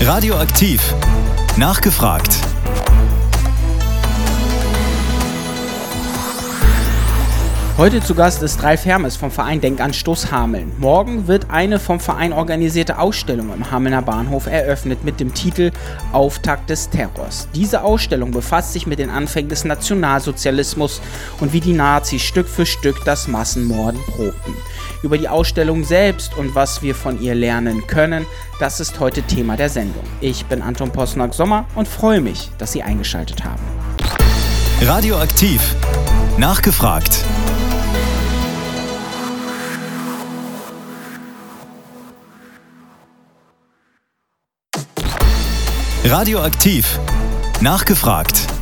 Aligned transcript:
Radioaktiv. 0.00 0.94
Nachgefragt. 1.56 2.57
Heute 7.78 8.02
zu 8.02 8.16
Gast 8.16 8.42
ist 8.42 8.60
Ralf 8.64 8.84
Hermes 8.86 9.14
vom 9.14 9.30
Verein 9.30 9.60
Denkanstoß 9.60 10.32
Hameln. 10.32 10.72
Morgen 10.78 11.28
wird 11.28 11.48
eine 11.48 11.78
vom 11.78 12.00
Verein 12.00 12.32
organisierte 12.32 12.98
Ausstellung 12.98 13.54
im 13.54 13.70
Hamelner 13.70 14.02
Bahnhof 14.02 14.48
eröffnet 14.48 15.04
mit 15.04 15.20
dem 15.20 15.32
Titel 15.32 15.70
Auftakt 16.10 16.70
des 16.70 16.90
Terrors. 16.90 17.46
Diese 17.54 17.84
Ausstellung 17.84 18.32
befasst 18.32 18.72
sich 18.72 18.88
mit 18.88 18.98
den 18.98 19.10
Anfängen 19.10 19.48
des 19.48 19.64
Nationalsozialismus 19.64 21.00
und 21.38 21.52
wie 21.52 21.60
die 21.60 21.72
Nazis 21.72 22.22
Stück 22.22 22.48
für 22.48 22.66
Stück 22.66 23.04
das 23.04 23.28
Massenmorden 23.28 24.00
probten. 24.08 24.56
Über 25.04 25.16
die 25.16 25.28
Ausstellung 25.28 25.84
selbst 25.84 26.36
und 26.36 26.56
was 26.56 26.82
wir 26.82 26.96
von 26.96 27.22
ihr 27.22 27.36
lernen 27.36 27.86
können, 27.86 28.26
das 28.58 28.80
ist 28.80 28.98
heute 28.98 29.22
Thema 29.22 29.56
der 29.56 29.68
Sendung. 29.68 30.02
Ich 30.20 30.46
bin 30.46 30.62
Anton 30.62 30.90
Posnack-Sommer 30.90 31.66
und 31.76 31.86
freue 31.86 32.20
mich, 32.20 32.50
dass 32.58 32.72
Sie 32.72 32.82
eingeschaltet 32.82 33.44
haben. 33.44 33.62
Radioaktiv. 34.80 35.76
Nachgefragt. 36.38 37.24
Radioaktiv. 46.08 46.98
Nachgefragt. 47.60 48.57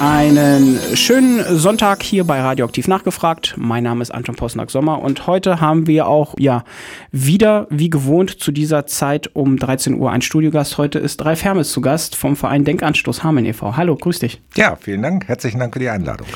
Einen 0.00 0.78
schönen 0.94 1.44
Sonntag 1.56 2.02
hier 2.02 2.24
bei 2.24 2.40
Radioaktiv 2.40 2.88
nachgefragt. 2.88 3.54
Mein 3.56 3.84
Name 3.84 4.02
ist 4.02 4.10
Anton 4.10 4.34
Posnack-Sommer 4.34 5.00
und 5.00 5.26
heute 5.26 5.60
haben 5.60 5.86
wir 5.86 6.08
auch 6.08 6.34
ja 6.38 6.64
wieder 7.12 7.66
wie 7.70 7.90
gewohnt 7.90 8.30
zu 8.30 8.52
dieser 8.52 8.86
Zeit 8.86 9.30
um 9.34 9.56
13 9.56 9.94
Uhr 9.94 10.10
ein 10.10 10.20
Studiogast. 10.20 10.78
Heute 10.78 10.98
ist 10.98 11.24
Ralf 11.24 11.44
Hermes 11.44 11.70
zu 11.70 11.80
Gast 11.80 12.16
vom 12.16 12.36
Verein 12.36 12.64
Denkanstoß 12.64 13.22
Hameln 13.22 13.46
e.V. 13.46 13.76
Hallo, 13.76 13.96
grüß 13.96 14.18
dich. 14.18 14.40
Ja, 14.56 14.76
vielen 14.76 15.02
Dank. 15.02 15.28
Herzlichen 15.28 15.60
Dank 15.60 15.74
für 15.74 15.80
die 15.80 15.88
Einladung. 15.88 16.26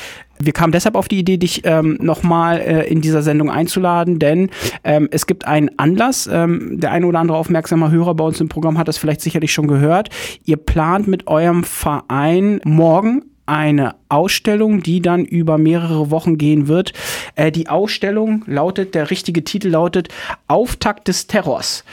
Wir 0.41 0.53
kamen 0.53 0.71
deshalb 0.71 0.95
auf 0.95 1.09
die 1.09 1.19
Idee, 1.19 1.35
dich 1.35 1.65
ähm, 1.65 1.97
nochmal 1.99 2.61
äh, 2.61 2.87
in 2.87 3.01
dieser 3.01 3.21
Sendung 3.21 3.51
einzuladen, 3.51 4.19
denn 4.19 4.49
ähm, 4.85 5.09
es 5.11 5.27
gibt 5.27 5.45
einen 5.45 5.69
Anlass. 5.77 6.29
Ähm, 6.31 6.79
der 6.79 6.91
eine 6.91 7.05
oder 7.05 7.19
andere 7.19 7.37
aufmerksame 7.37 7.91
Hörer 7.91 8.15
bei 8.15 8.23
uns 8.23 8.39
im 8.39 8.47
Programm 8.47 8.77
hat 8.77 8.87
das 8.87 8.97
vielleicht 8.97 9.19
sicherlich 9.19 9.51
schon 9.51 9.67
gehört. 9.67 10.09
Ihr 10.45 10.55
plant 10.55 11.09
mit 11.09 11.27
eurem 11.27 11.65
Verein 11.65 12.61
morgen 12.63 13.23
eine 13.49 13.95
Ausstellung, 14.07 14.81
die 14.81 15.01
dann 15.01 15.25
über 15.25 15.57
mehrere 15.57 16.11
Wochen 16.11 16.37
gehen 16.37 16.67
wird. 16.67 16.93
Äh, 17.35 17.51
die 17.51 17.67
Ausstellung 17.67 18.43
lautet, 18.47 18.95
der 18.95 19.11
richtige 19.11 19.43
Titel 19.43 19.69
lautet 19.69 20.09
Auftakt 20.47 21.07
des 21.07 21.27
Terrors 21.27 21.83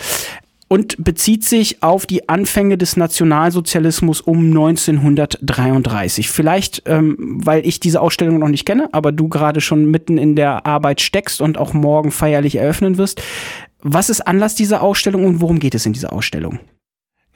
und 0.69 1.03
bezieht 1.03 1.45
sich 1.45 1.83
auf 1.83 2.07
die 2.07 2.29
Anfänge 2.29 2.77
des 2.77 2.97
Nationalsozialismus 2.97 4.21
um 4.21 4.47
1933. 4.47 6.29
Vielleicht, 6.29 6.83
ähm, 6.87 7.17
weil 7.19 7.67
ich 7.67 7.81
diese 7.81 8.01
Ausstellung 8.01 8.39
noch 8.39 8.49
nicht 8.49 8.67
kenne, 8.67 8.89
aber 8.93 9.13
du 9.13 9.29
gerade 9.29 9.61
schon 9.61 9.91
mitten 9.91 10.19
in 10.19 10.35
der 10.35 10.67
Arbeit 10.67 11.01
steckst 11.01 11.41
und 11.41 11.59
auch 11.59 11.73
morgen 11.73 12.11
feierlich 12.11 12.57
eröffnen 12.57 12.99
wirst. 12.99 13.23
Was 13.83 14.11
ist 14.11 14.23
Anlass 14.23 14.57
dieser 14.57 14.83
Ausstellung 14.83 15.25
und 15.25 15.41
worum 15.41 15.61
geht 15.61 15.75
es 15.75 15.87
in 15.87 15.93
dieser 15.93 16.13
Ausstellung? 16.13 16.59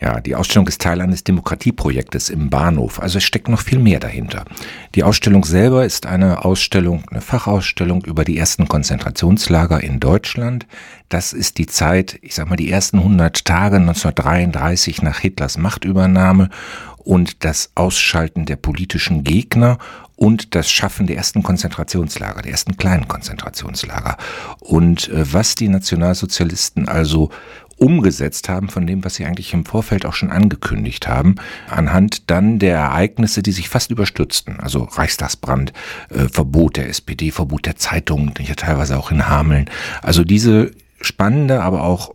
Ja, 0.00 0.18
die 0.20 0.34
Ausstellung 0.34 0.66
ist 0.66 0.80
Teil 0.80 1.02
eines 1.02 1.24
Demokratieprojektes 1.24 2.30
im 2.30 2.48
Bahnhof, 2.48 3.00
also 3.00 3.18
es 3.18 3.24
steckt 3.24 3.48
noch 3.48 3.60
viel 3.60 3.78
mehr 3.78 4.00
dahinter. 4.00 4.46
Die 4.94 5.04
Ausstellung 5.04 5.44
selber 5.44 5.84
ist 5.84 6.06
eine 6.06 6.44
Ausstellung, 6.44 7.04
eine 7.10 7.20
Fachausstellung 7.20 8.02
über 8.04 8.24
die 8.24 8.38
ersten 8.38 8.66
Konzentrationslager 8.66 9.82
in 9.82 10.00
Deutschland. 10.00 10.66
Das 11.10 11.34
ist 11.34 11.58
die 11.58 11.66
Zeit, 11.66 12.18
ich 12.22 12.34
sag 12.34 12.48
mal, 12.48 12.56
die 12.56 12.70
ersten 12.70 12.98
100 12.98 13.44
Tage 13.44 13.76
1933 13.76 15.02
nach 15.02 15.18
Hitlers 15.18 15.58
Machtübernahme 15.58 16.48
und 16.96 17.44
das 17.44 17.70
Ausschalten 17.74 18.46
der 18.46 18.56
politischen 18.56 19.22
Gegner 19.22 19.78
und 20.16 20.54
das 20.54 20.70
Schaffen 20.70 21.06
der 21.06 21.16
ersten 21.16 21.42
Konzentrationslager, 21.42 22.42
der 22.42 22.52
ersten 22.52 22.76
kleinen 22.76 23.08
Konzentrationslager. 23.08 24.18
Und 24.60 25.08
äh, 25.08 25.32
was 25.32 25.54
die 25.54 25.68
Nationalsozialisten 25.68 26.88
also 26.88 27.30
umgesetzt 27.80 28.48
haben 28.48 28.68
von 28.68 28.86
dem, 28.86 29.04
was 29.04 29.14
sie 29.14 29.24
eigentlich 29.24 29.54
im 29.54 29.64
Vorfeld 29.64 30.04
auch 30.04 30.12
schon 30.12 30.30
angekündigt 30.30 31.08
haben, 31.08 31.36
anhand 31.68 32.30
dann 32.30 32.58
der 32.58 32.76
Ereignisse, 32.76 33.42
die 33.42 33.52
sich 33.52 33.68
fast 33.68 33.90
überstürzten. 33.90 34.60
Also 34.60 34.84
Reichstagsbrand, 34.84 35.72
äh, 36.10 36.28
Verbot 36.28 36.76
der 36.76 36.88
SPD, 36.88 37.30
Verbot 37.30 37.66
der 37.66 37.76
Zeitungen, 37.76 38.34
ja 38.38 38.54
teilweise 38.54 38.98
auch 38.98 39.10
in 39.10 39.28
Hameln. 39.28 39.70
Also 40.02 40.24
diese 40.24 40.72
spannende, 41.00 41.62
aber 41.62 41.82
auch 41.82 42.14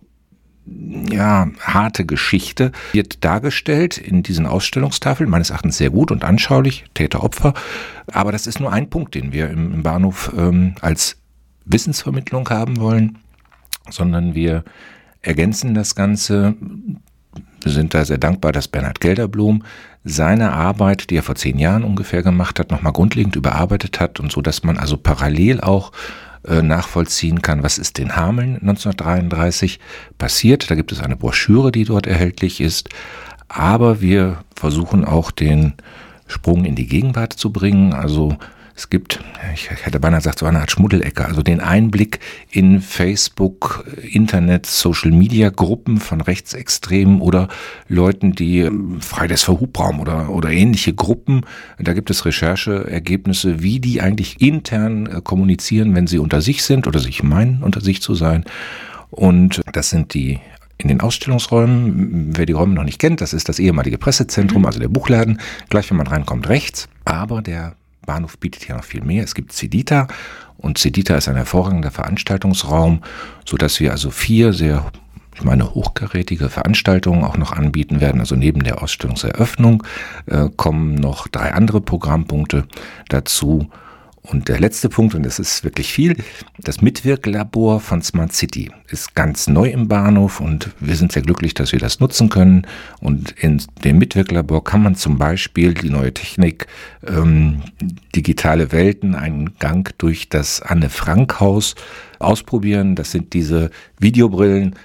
ja, 0.68 1.48
harte 1.60 2.06
Geschichte 2.06 2.72
wird 2.92 3.24
dargestellt 3.24 3.98
in 3.98 4.24
diesen 4.24 4.46
Ausstellungstafeln, 4.46 5.30
meines 5.30 5.50
Erachtens 5.52 5.78
sehr 5.78 5.90
gut 5.90 6.12
und 6.12 6.24
anschaulich, 6.24 6.86
Täter-Opfer. 6.94 7.54
Aber 8.12 8.32
das 8.32 8.48
ist 8.48 8.60
nur 8.60 8.72
ein 8.72 8.90
Punkt, 8.90 9.16
den 9.16 9.32
wir 9.32 9.50
im, 9.50 9.74
im 9.74 9.84
Bahnhof 9.84 10.32
ähm, 10.36 10.76
als 10.82 11.18
Wissensvermittlung 11.66 12.50
haben 12.50 12.80
wollen, 12.80 13.20
sondern 13.90 14.34
wir 14.34 14.64
ergänzen 15.26 15.74
das 15.74 15.96
Ganze. 15.96 16.56
Wir 17.62 17.72
sind 17.72 17.94
da 17.94 18.06
sehr 18.06 18.18
dankbar, 18.18 18.52
dass 18.52 18.68
Bernhard 18.68 19.00
Gelderblum 19.00 19.64
seine 20.04 20.54
Arbeit, 20.54 21.10
die 21.10 21.18
er 21.18 21.24
vor 21.24 21.36
zehn 21.36 21.58
Jahren 21.58 21.84
ungefähr 21.84 22.22
gemacht 22.22 22.60
hat, 22.60 22.70
nochmal 22.70 22.94
grundlegend 22.94 23.36
überarbeitet 23.36 24.00
hat 24.00 24.20
und 24.20 24.32
so, 24.32 24.42
dass 24.42 24.64
man 24.64 24.78
also 24.78 24.98
parallel 24.98 25.62
auch 25.62 25.92
äh, 26.48 26.62
nachvollziehen 26.62 27.42
kann, 27.42 27.64
was 27.64 27.80
ist 27.80 27.98
in 27.98 28.16
Hameln 28.16 28.60
1933 28.60 29.80
passiert. 30.20 30.70
Da 30.70 30.76
gibt 30.76 30.92
es 30.92 31.00
eine 31.00 31.16
Broschüre, 31.16 31.72
die 31.72 31.86
dort 31.86 32.06
erhältlich 32.06 32.62
ist. 32.62 32.90
Aber 33.48 34.00
wir 34.00 34.38
versuchen 34.56 35.06
auch 35.06 35.32
den 35.32 35.74
Sprung 36.28 36.66
in 36.66 36.76
die 36.76 36.88
Gegenwart 36.88 37.34
zu 37.34 37.52
bringen. 37.52 37.94
Also 37.94 38.38
es 38.78 38.90
gibt, 38.90 39.22
ich 39.54 39.70
hätte 39.70 40.02
beinahe 40.02 40.20
gesagt, 40.20 40.40
so 40.40 40.46
eine 40.46 40.60
Art 40.60 40.70
Schmuddelecke, 40.70 41.24
also 41.24 41.42
den 41.42 41.62
Einblick 41.62 42.20
in 42.52 42.82
Facebook, 42.82 43.86
Internet, 44.02 44.66
Social 44.66 45.12
Media 45.12 45.50
Gruppen 45.50 46.00
von 46.02 46.20
Rechtsextremen 46.20 47.22
oder 47.22 47.48
Leuten, 47.88 48.34
die 48.34 48.60
ähm, 48.60 49.00
Fridays 49.00 49.44
for 49.44 49.62
Hubraum 49.62 50.02
oder, 50.02 50.30
oder 50.30 50.52
ähnliche 50.52 50.94
Gruppen. 50.94 51.46
Da 51.80 51.94
gibt 51.94 52.10
es 52.10 52.26
Rechercheergebnisse, 52.26 53.64
wie 53.64 53.80
die 53.80 54.02
eigentlich 54.02 54.42
intern 54.42 55.06
äh, 55.06 55.22
kommunizieren, 55.22 55.96
wenn 55.96 56.08
sie 56.08 56.20
unter 56.20 56.42
sich 56.42 56.64
sind 56.64 56.86
oder 56.86 57.00
sich 57.00 57.24
meinen, 57.24 57.64
unter 57.64 57.80
sich 57.80 58.02
zu 58.02 58.14
sein. 58.14 58.44
Und 59.10 59.62
das 59.72 59.90
sind 59.90 60.14
die 60.14 60.40
in 60.78 60.90
den 60.90 61.00
Ausstellungsräumen. 61.00 62.36
Wer 62.36 62.46
die 62.46 62.52
Räume 62.52 62.74
noch 62.74 62.84
nicht 62.84 63.00
kennt, 63.00 63.22
das 63.22 63.32
ist 63.32 63.48
das 63.48 63.60
ehemalige 63.60 63.98
Pressezentrum, 63.98 64.64
mhm. 64.64 64.66
also 64.66 64.80
der 64.80 64.90
Buchladen. 64.90 65.40
Gleich, 65.70 65.90
wenn 65.90 65.98
man 65.98 66.08
reinkommt, 66.08 66.50
rechts. 66.50 66.90
Aber 67.06 67.42
der 67.42 67.78
Bahnhof 68.06 68.38
bietet 68.38 68.68
ja 68.68 68.76
noch 68.76 68.84
viel 68.84 69.04
mehr. 69.04 69.24
Es 69.24 69.36
gibt 69.36 69.52
Cedita 69.52 70.08
und 70.58 70.78
Cedita 70.78 71.16
ist 71.16 71.28
ein 71.28 71.36
hervorragender 71.36 71.92
Veranstaltungsraum, 71.92 73.02
so 73.46 73.58
dass 73.58 73.80
wir 73.80 73.92
also 73.92 74.12
vier 74.12 74.54
sehr 74.54 74.92
ich 75.36 75.44
meine, 75.44 75.74
hochkarätige 75.74 76.50
Veranstaltungen 76.50 77.26
auch 77.26 77.38
noch 77.38 77.52
anbieten 77.52 78.00
werden. 78.00 78.22
Also 78.22 78.36
neben 78.36 78.64
der 78.64 78.82
Ausstellungseröffnung 78.82 79.84
äh, 80.28 80.48
kommen 80.56 80.96
noch 80.96 81.28
drei 81.28 81.54
andere 81.54 81.82
Programmpunkte 81.82 82.66
dazu. 83.10 83.70
Und 84.26 84.48
der 84.48 84.60
letzte 84.60 84.90
Punkt, 84.90 85.14
und 85.14 85.24
das 85.24 85.40
ist 85.40 85.64
wirklich 85.64 85.94
viel, 85.94 86.16
das 86.58 86.82
Mitwirklabor 86.82 87.80
von 87.80 88.02
Smart 88.02 88.34
City 88.34 88.72
ist 88.90 89.14
ganz 89.14 89.48
neu 89.48 89.70
im 89.70 89.88
Bahnhof 89.88 90.40
und 90.40 90.72
wir 90.80 90.96
sind 90.96 91.12
sehr 91.12 91.22
glücklich, 91.22 91.54
dass 91.54 91.72
wir 91.72 91.80
das 91.80 92.00
nutzen 92.00 92.30
können. 92.30 92.66
Und 93.00 93.32
in 93.32 93.62
dem 93.84 94.00
Mitwirklabor 94.00 94.64
kann 94.64 94.82
man 94.82 94.96
zum 94.96 95.18
Beispiel 95.18 95.74
die 95.74 95.90
neue 95.90 96.14
Technik, 96.14 96.68
ähm, 97.06 97.62
digitale 98.16 98.72
Welten, 98.72 99.16
einen 99.16 99.58
Gang 99.60 99.94
durch 100.00 100.30
das 100.30 100.62
Anne-Frank-Haus 100.62 101.76
ausprobieren. 102.20 102.96
Das 102.96 103.12
sind 103.12 103.34
diese 103.34 103.70
Videobrillen. 104.00 104.76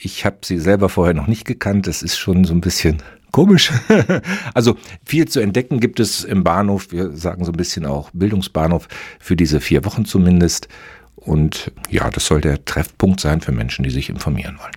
Ich 0.00 0.24
habe 0.24 0.38
sie 0.42 0.58
selber 0.58 0.88
vorher 0.88 1.14
noch 1.14 1.26
nicht 1.28 1.44
gekannt. 1.44 1.86
Das 1.86 2.02
ist 2.02 2.16
schon 2.16 2.44
so 2.44 2.54
ein 2.54 2.60
bisschen 2.60 3.02
Komisch. 3.32 3.72
also 4.54 4.76
viel 5.04 5.28
zu 5.28 5.40
entdecken 5.40 5.80
gibt 5.80 6.00
es 6.00 6.24
im 6.24 6.44
Bahnhof. 6.44 6.90
Wir 6.90 7.10
sagen 7.12 7.44
so 7.44 7.52
ein 7.52 7.56
bisschen 7.56 7.86
auch 7.86 8.10
Bildungsbahnhof 8.12 8.88
für 9.20 9.36
diese 9.36 9.60
vier 9.60 9.84
Wochen 9.84 10.04
zumindest. 10.04 10.68
Und 11.16 11.72
ja, 11.90 12.08
das 12.10 12.26
soll 12.26 12.40
der 12.40 12.64
Treffpunkt 12.64 13.20
sein 13.20 13.40
für 13.40 13.52
Menschen, 13.52 13.82
die 13.82 13.90
sich 13.90 14.08
informieren 14.08 14.58
wollen. 14.58 14.72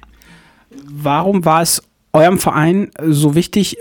Warum 0.86 1.46
war 1.46 1.62
es 1.62 1.82
eurem 2.14 2.40
Verein 2.40 2.92
so 3.02 3.36
wichtig, 3.36 3.78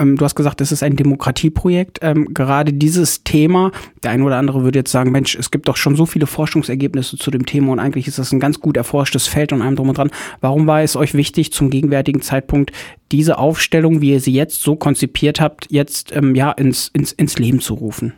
ähm, 0.00 0.16
du 0.16 0.24
hast 0.24 0.34
gesagt, 0.34 0.60
es 0.60 0.72
ist 0.72 0.82
ein 0.82 0.96
Demokratieprojekt. 0.96 1.98
Ähm, 2.02 2.32
gerade 2.32 2.72
dieses 2.72 3.22
Thema, 3.22 3.70
der 4.02 4.12
eine 4.12 4.24
oder 4.24 4.38
andere 4.38 4.64
würde 4.64 4.78
jetzt 4.78 4.90
sagen, 4.90 5.12
Mensch, 5.12 5.36
es 5.36 5.50
gibt 5.50 5.68
doch 5.68 5.76
schon 5.76 5.94
so 5.94 6.06
viele 6.06 6.26
Forschungsergebnisse 6.26 7.18
zu 7.18 7.30
dem 7.30 7.46
Thema 7.46 7.72
und 7.72 7.78
eigentlich 7.78 8.08
ist 8.08 8.18
das 8.18 8.32
ein 8.32 8.40
ganz 8.40 8.60
gut 8.60 8.76
erforschtes 8.76 9.26
Feld 9.26 9.52
und 9.52 9.62
allem 9.62 9.76
drum 9.76 9.90
und 9.90 9.98
dran. 9.98 10.10
Warum 10.40 10.66
war 10.66 10.82
es 10.82 10.96
euch 10.96 11.14
wichtig, 11.14 11.52
zum 11.52 11.70
gegenwärtigen 11.70 12.22
Zeitpunkt 12.22 12.72
diese 13.12 13.38
Aufstellung, 13.38 14.00
wie 14.00 14.12
ihr 14.12 14.20
sie 14.20 14.32
jetzt 14.32 14.62
so 14.62 14.76
konzipiert 14.76 15.40
habt, 15.40 15.66
jetzt 15.70 16.14
ähm, 16.16 16.34
ja 16.34 16.50
ins, 16.52 16.88
ins, 16.88 17.12
ins 17.12 17.38
Leben 17.38 17.60
zu 17.60 17.74
rufen? 17.74 18.14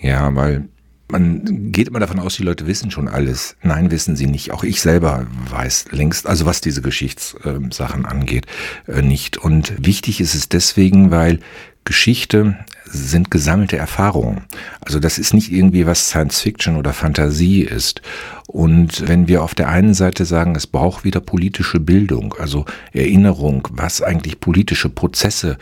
Ja, 0.00 0.34
weil 0.34 0.68
man 1.14 1.70
geht 1.70 1.86
immer 1.86 2.00
davon 2.00 2.18
aus, 2.18 2.34
die 2.34 2.42
Leute 2.42 2.66
wissen 2.66 2.90
schon 2.90 3.06
alles. 3.06 3.56
Nein, 3.62 3.92
wissen 3.92 4.16
sie 4.16 4.26
nicht. 4.26 4.50
Auch 4.50 4.64
ich 4.64 4.80
selber 4.80 5.26
weiß 5.48 5.86
längst, 5.92 6.26
also 6.26 6.44
was 6.44 6.60
diese 6.60 6.82
Geschichtssachen 6.82 8.04
angeht, 8.04 8.46
äh, 8.88 9.00
nicht. 9.00 9.38
Und 9.38 9.74
wichtig 9.78 10.20
ist 10.20 10.34
es 10.34 10.48
deswegen, 10.48 11.12
weil 11.12 11.38
Geschichte 11.84 12.56
sind 12.84 13.30
gesammelte 13.30 13.76
Erfahrungen. 13.76 14.42
Also 14.80 14.98
das 14.98 15.18
ist 15.18 15.34
nicht 15.34 15.52
irgendwie 15.52 15.86
was 15.86 16.08
Science 16.08 16.40
Fiction 16.40 16.76
oder 16.76 16.92
Fantasie 16.92 17.62
ist. 17.62 18.02
Und 18.48 19.06
wenn 19.06 19.28
wir 19.28 19.44
auf 19.44 19.54
der 19.54 19.68
einen 19.68 19.94
Seite 19.94 20.24
sagen, 20.24 20.56
es 20.56 20.66
braucht 20.66 21.04
wieder 21.04 21.20
politische 21.20 21.78
Bildung, 21.78 22.34
also 22.40 22.64
Erinnerung, 22.92 23.68
was 23.70 24.02
eigentlich 24.02 24.40
politische 24.40 24.88
Prozesse 24.88 25.58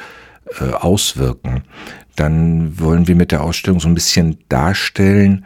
auswirken, 0.61 1.63
dann 2.17 2.79
wollen 2.79 3.09
wir 3.09 3.15
mit 3.15 3.33
der 3.33 3.43
Ausstellung 3.43 3.81
so 3.81 3.89
ein 3.89 3.95
bisschen 3.95 4.39
darstellen, 4.49 5.45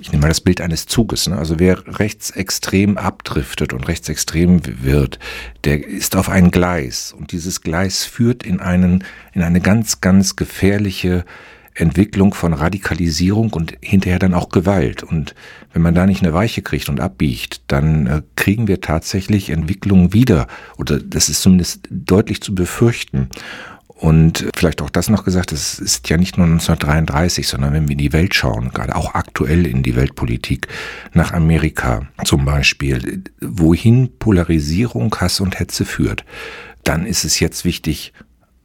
ich 0.00 0.12
nehme 0.12 0.22
mal 0.22 0.28
das 0.28 0.40
Bild 0.40 0.60
eines 0.60 0.86
Zuges. 0.86 1.28
Ne? 1.28 1.36
Also 1.36 1.58
wer 1.58 1.98
rechtsextrem 1.98 2.96
abdriftet 2.96 3.72
und 3.72 3.88
rechtsextrem 3.88 4.60
wird, 4.82 5.18
der 5.64 5.86
ist 5.86 6.16
auf 6.16 6.28
ein 6.28 6.50
Gleis 6.50 7.12
und 7.12 7.32
dieses 7.32 7.60
Gleis 7.60 8.04
führt 8.04 8.42
in 8.42 8.60
einen 8.60 9.04
in 9.32 9.42
eine 9.42 9.60
ganz 9.60 10.00
ganz 10.00 10.36
gefährliche 10.36 11.24
Entwicklung 11.74 12.34
von 12.34 12.52
Radikalisierung 12.52 13.52
und 13.52 13.74
hinterher 13.80 14.18
dann 14.18 14.34
auch 14.34 14.48
Gewalt. 14.48 15.02
Und 15.02 15.34
wenn 15.72 15.82
man 15.82 15.94
da 15.94 16.04
nicht 16.04 16.22
eine 16.22 16.34
Weiche 16.34 16.62
kriegt 16.62 16.88
und 16.88 17.00
abbiegt, 17.00 17.62
dann 17.68 18.06
äh, 18.06 18.22
kriegen 18.36 18.66
wir 18.66 18.80
tatsächlich 18.80 19.50
Entwicklungen 19.50 20.12
wieder. 20.12 20.46
Oder 20.76 20.98
das 20.98 21.28
ist 21.28 21.42
zumindest 21.42 21.88
deutlich 21.90 22.42
zu 22.42 22.54
befürchten. 22.54 23.30
Und 24.00 24.46
vielleicht 24.56 24.80
auch 24.80 24.88
das 24.88 25.10
noch 25.10 25.24
gesagt, 25.24 25.52
es 25.52 25.78
ist 25.78 26.08
ja 26.08 26.16
nicht 26.16 26.38
nur 26.38 26.46
1933, 26.46 27.46
sondern 27.46 27.74
wenn 27.74 27.86
wir 27.86 27.92
in 27.92 27.98
die 27.98 28.14
Welt 28.14 28.34
schauen, 28.34 28.70
gerade 28.70 28.96
auch 28.96 29.14
aktuell 29.14 29.66
in 29.66 29.82
die 29.82 29.94
Weltpolitik, 29.94 30.68
nach 31.12 31.32
Amerika 31.34 32.08
zum 32.24 32.46
Beispiel, 32.46 33.24
wohin 33.42 34.08
Polarisierung, 34.18 35.14
Hass 35.20 35.40
und 35.40 35.60
Hetze 35.60 35.84
führt, 35.84 36.24
dann 36.82 37.04
ist 37.04 37.24
es 37.24 37.40
jetzt 37.40 37.66
wichtig, 37.66 38.14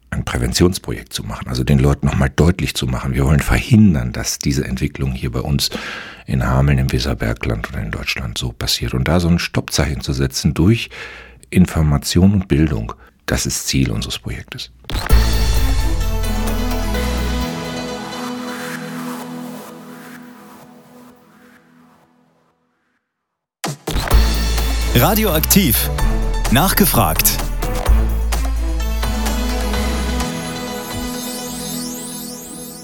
ein 0.08 0.24
Präventionsprojekt 0.24 1.12
zu 1.12 1.22
machen, 1.22 1.48
also 1.48 1.64
den 1.64 1.80
Leuten 1.80 2.06
nochmal 2.06 2.30
deutlich 2.34 2.74
zu 2.74 2.86
machen, 2.86 3.12
wir 3.12 3.26
wollen 3.26 3.40
verhindern, 3.40 4.12
dass 4.12 4.38
diese 4.38 4.64
Entwicklung 4.64 5.12
hier 5.12 5.32
bei 5.32 5.40
uns 5.40 5.68
in 6.24 6.46
Hameln, 6.46 6.78
im 6.78 6.90
Weserbergland 6.90 7.68
oder 7.68 7.82
in 7.82 7.90
Deutschland 7.90 8.38
so 8.38 8.52
passiert. 8.52 8.94
Und 8.94 9.06
da 9.06 9.20
so 9.20 9.28
ein 9.28 9.38
Stoppzeichen 9.38 10.00
zu 10.00 10.14
setzen 10.14 10.54
durch 10.54 10.88
Information 11.50 12.32
und 12.32 12.48
Bildung, 12.48 12.94
das 13.26 13.44
ist 13.44 13.66
Ziel 13.66 13.90
unseres 13.90 14.18
Projektes. 14.18 14.70
Radioaktiv. 24.94 25.90
Nachgefragt. 26.52 27.36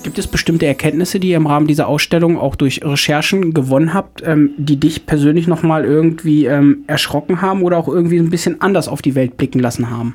Gibt 0.02 0.18
es 0.18 0.26
bestimmte 0.26 0.66
Erkenntnisse, 0.66 1.20
die 1.20 1.30
ihr 1.30 1.36
im 1.36 1.46
Rahmen 1.46 1.66
dieser 1.68 1.86
Ausstellung 1.86 2.38
auch 2.38 2.56
durch 2.56 2.84
Recherchen 2.84 3.54
gewonnen 3.54 3.94
habt, 3.94 4.22
ähm, 4.26 4.50
die 4.58 4.78
dich 4.78 5.06
persönlich 5.06 5.46
nochmal 5.46 5.84
irgendwie 5.84 6.44
ähm, 6.44 6.84
erschrocken 6.86 7.40
haben 7.40 7.62
oder 7.62 7.78
auch 7.78 7.88
irgendwie 7.88 8.18
ein 8.18 8.28
bisschen 8.28 8.60
anders 8.60 8.88
auf 8.88 9.00
die 9.00 9.14
Welt 9.14 9.38
blicken 9.38 9.60
lassen 9.60 9.88
haben? 9.88 10.14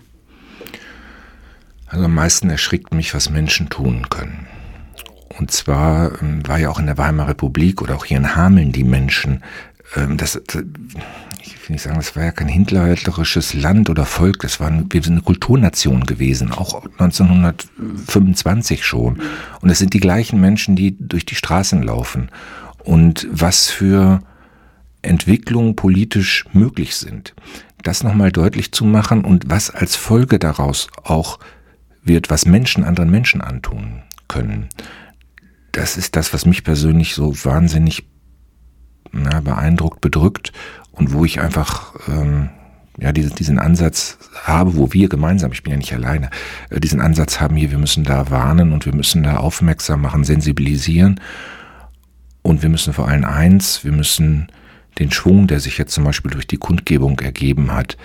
Also 1.87 2.05
am 2.05 2.13
meisten 2.13 2.49
erschrickt 2.49 2.93
mich, 2.93 3.13
was 3.13 3.29
Menschen 3.29 3.69
tun 3.69 4.09
können. 4.09 4.47
Und 5.39 5.51
zwar 5.51 6.21
ähm, 6.21 6.47
war 6.47 6.57
ja 6.57 6.69
auch 6.69 6.79
in 6.79 6.85
der 6.87 6.97
Weimarer 6.97 7.29
Republik 7.29 7.81
oder 7.81 7.95
auch 7.95 8.05
hier 8.05 8.17
in 8.17 8.35
Hameln 8.35 8.71
die 8.71 8.83
Menschen, 8.83 9.43
ähm, 9.95 10.17
das, 10.17 10.41
das, 10.47 10.63
ich 11.41 11.69
will 11.69 11.73
nicht 11.73 11.83
sagen, 11.83 11.97
das 11.97 12.15
war 12.15 12.23
ja 12.23 12.31
kein 12.31 12.47
hinterhälterisches 12.47 13.53
Land 13.53 13.89
oder 13.89 14.05
Volk, 14.05 14.39
das 14.39 14.59
war, 14.59 14.71
wir 14.71 15.03
sind 15.03 15.13
eine 15.13 15.21
Kulturnation 15.21 16.05
gewesen, 16.05 16.51
auch 16.51 16.83
1925 16.97 18.85
schon. 18.85 19.21
Und 19.61 19.69
es 19.69 19.79
sind 19.79 19.93
die 19.93 19.99
gleichen 19.99 20.41
Menschen, 20.41 20.75
die 20.75 20.97
durch 20.99 21.25
die 21.25 21.35
Straßen 21.35 21.83
laufen. 21.83 22.29
Und 22.83 23.27
was 23.31 23.67
für 23.67 24.21
Entwicklungen 25.01 25.75
politisch 25.75 26.45
möglich 26.53 26.95
sind. 26.95 27.33
Das 27.83 28.03
nochmal 28.03 28.31
deutlich 28.31 28.71
zu 28.71 28.83
machen 28.83 29.23
und 29.23 29.49
was 29.49 29.69
als 29.69 29.95
Folge 29.95 30.39
daraus 30.39 30.87
auch 31.03 31.39
wird, 32.07 32.29
was 32.29 32.45
Menschen 32.45 32.83
anderen 32.83 33.09
Menschen 33.09 33.41
antun 33.41 34.03
können. 34.27 34.69
Das 35.71 35.97
ist 35.97 36.15
das, 36.15 36.33
was 36.33 36.45
mich 36.45 36.63
persönlich 36.63 37.13
so 37.13 37.33
wahnsinnig 37.45 38.07
na, 39.11 39.41
beeindruckt, 39.41 40.01
bedrückt 40.01 40.51
und 40.91 41.13
wo 41.13 41.25
ich 41.25 41.39
einfach 41.39 41.93
ähm, 42.07 42.49
ja 42.99 43.11
diesen, 43.11 43.35
diesen 43.35 43.59
Ansatz 43.59 44.17
habe, 44.43 44.75
wo 44.75 44.91
wir 44.93 45.07
gemeinsam, 45.07 45.51
ich 45.51 45.63
bin 45.63 45.71
ja 45.71 45.77
nicht 45.77 45.93
alleine, 45.93 46.29
äh, 46.69 46.79
diesen 46.79 47.01
Ansatz 47.01 47.39
haben 47.39 47.55
hier, 47.55 47.71
wir 47.71 47.77
müssen 47.77 48.03
da 48.03 48.29
warnen 48.29 48.73
und 48.73 48.85
wir 48.85 48.95
müssen 48.95 49.23
da 49.23 49.37
aufmerksam 49.37 50.01
machen, 50.01 50.23
sensibilisieren 50.23 51.19
und 52.41 52.61
wir 52.61 52.69
müssen 52.69 52.93
vor 52.93 53.07
allem 53.07 53.25
eins, 53.25 53.83
wir 53.83 53.91
müssen 53.91 54.47
den 54.99 55.11
Schwung, 55.11 55.47
der 55.47 55.59
sich 55.59 55.77
jetzt 55.77 55.93
zum 55.93 56.03
Beispiel 56.03 56.31
durch 56.31 56.47
die 56.47 56.57
Kundgebung 56.57 57.19
ergeben 57.19 57.71
hat, 57.71 57.97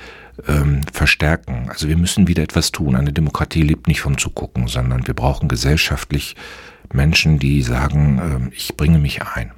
ähm, 0.48 0.80
verstärken. 0.92 1.66
Also 1.68 1.88
wir 1.88 1.96
müssen 1.96 2.28
wieder 2.28 2.42
etwas 2.42 2.72
tun. 2.72 2.96
Eine 2.96 3.12
Demokratie 3.12 3.62
lebt 3.62 3.88
nicht 3.88 4.00
vom 4.00 4.18
Zugucken, 4.18 4.68
sondern 4.68 5.06
wir 5.06 5.14
brauchen 5.14 5.48
gesellschaftlich 5.48 6.36
Menschen, 6.92 7.38
die 7.38 7.62
sagen, 7.62 8.50
äh, 8.52 8.54
ich 8.54 8.76
bringe 8.76 8.98
mich 8.98 9.22
ein. 9.22 9.52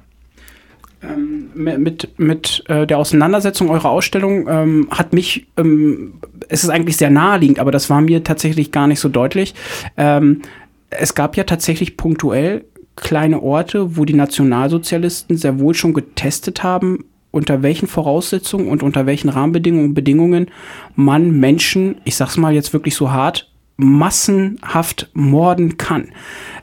Ähm, 1.03 1.49
mit 1.55 2.17
mit 2.17 2.63
äh, 2.67 2.87
der 2.87 2.97
Auseinandersetzung 2.97 3.69
eurer 3.69 3.89
Ausstellung 3.89 4.47
ähm, 4.47 4.87
hat 4.91 5.13
mich, 5.13 5.47
ähm, 5.57 6.15
es 6.49 6.63
ist 6.63 6.69
eigentlich 6.69 6.97
sehr 6.97 7.09
naheliegend, 7.09 7.59
aber 7.59 7.71
das 7.71 7.89
war 7.89 8.01
mir 8.01 8.23
tatsächlich 8.23 8.71
gar 8.71 8.87
nicht 8.87 8.99
so 8.99 9.09
deutlich. 9.09 9.53
Ähm, 9.97 10.41
es 10.89 11.13
gab 11.15 11.35
ja 11.35 11.43
tatsächlich 11.43 11.97
punktuell 11.97 12.65
kleine 12.95 13.41
Orte, 13.41 13.97
wo 13.97 14.05
die 14.05 14.13
Nationalsozialisten 14.13 15.37
sehr 15.37 15.59
wohl 15.59 15.73
schon 15.73 15.93
getestet 15.93 16.63
haben, 16.63 17.03
unter 17.35 17.61
welchen 17.61 17.87
Voraussetzungen 17.87 18.69
und 18.69 18.81
unter 18.81 19.05
welchen 19.05 19.27
Rahmenbedingungen 19.27 19.93
Bedingungen 19.93 20.47
man 20.95 21.37
Menschen, 21.37 21.97
ich 22.05 22.15
sag's 22.15 22.37
mal 22.37 22.53
jetzt 22.53 22.71
wirklich 22.71 22.95
so 22.95 23.11
hart, 23.11 23.51
massenhaft 23.75 25.09
morden 25.13 25.75
kann. 25.75 26.13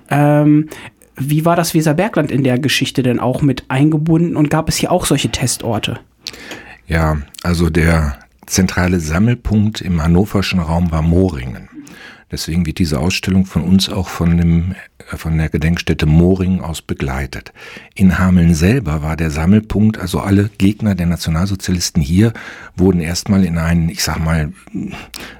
Ähm, 0.08 0.70
wie 1.14 1.44
war 1.44 1.56
das 1.56 1.74
Weserbergland 1.74 2.32
in 2.32 2.42
der 2.42 2.58
Geschichte 2.58 3.02
denn 3.02 3.20
auch 3.20 3.42
mit 3.42 3.66
eingebunden 3.68 4.34
und 4.34 4.48
gab 4.48 4.70
es 4.70 4.76
hier 4.76 4.90
auch 4.90 5.04
solche 5.04 5.28
Testorte? 5.28 6.00
Ja, 6.86 7.18
also 7.42 7.68
der 7.68 8.18
zentrale 8.46 8.98
Sammelpunkt 8.98 9.82
im 9.82 10.02
hannoverschen 10.02 10.60
Raum 10.60 10.90
war 10.90 11.02
Moringen. 11.02 11.68
Deswegen 12.32 12.64
wird 12.64 12.78
diese 12.78 12.98
Ausstellung 12.98 13.44
von 13.44 13.62
uns 13.62 13.90
auch 13.90 14.08
von, 14.08 14.38
dem, 14.38 14.74
äh, 15.10 15.16
von 15.16 15.36
der 15.36 15.50
Gedenkstätte 15.50 16.06
Moring 16.06 16.62
aus 16.62 16.80
begleitet. 16.80 17.52
In 17.94 18.18
Hameln 18.18 18.54
selber 18.54 19.02
war 19.02 19.16
der 19.16 19.30
Sammelpunkt, 19.30 19.98
also 19.98 20.20
alle 20.20 20.50
Gegner 20.56 20.94
der 20.94 21.06
Nationalsozialisten 21.06 22.02
hier 22.02 22.32
wurden 22.74 23.02
erstmal 23.02 23.44
in 23.44 23.58
einen, 23.58 23.90
ich 23.90 24.02
sag 24.02 24.18
mal, 24.18 24.52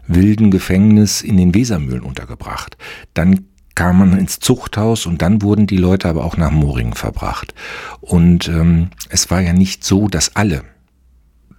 wilden 0.07 0.51
Gefängnis 0.51 1.23
in 1.23 1.39
den 1.39 1.55
Wesermühlen 1.55 2.03
untergebracht. 2.03 2.77
Dann 3.15 3.47
kam 3.75 3.99
man 3.99 4.19
ins 4.19 4.39
Zuchthaus 4.39 5.07
und 5.07 5.23
dann 5.23 5.41
wurden 5.41 5.67
die 5.67 5.79
Leute 5.79 6.09
aber 6.09 6.25
auch 6.25 6.37
nach 6.37 6.51
Moringen 6.51 6.93
verbracht. 6.93 7.55
Und 8.03 8.49
ähm, 8.49 8.91
es 9.09 9.31
war 9.31 9.41
ja 9.41 9.55
nicht 9.55 9.83
so, 9.83 10.09
dass 10.09 10.37
alle 10.37 10.63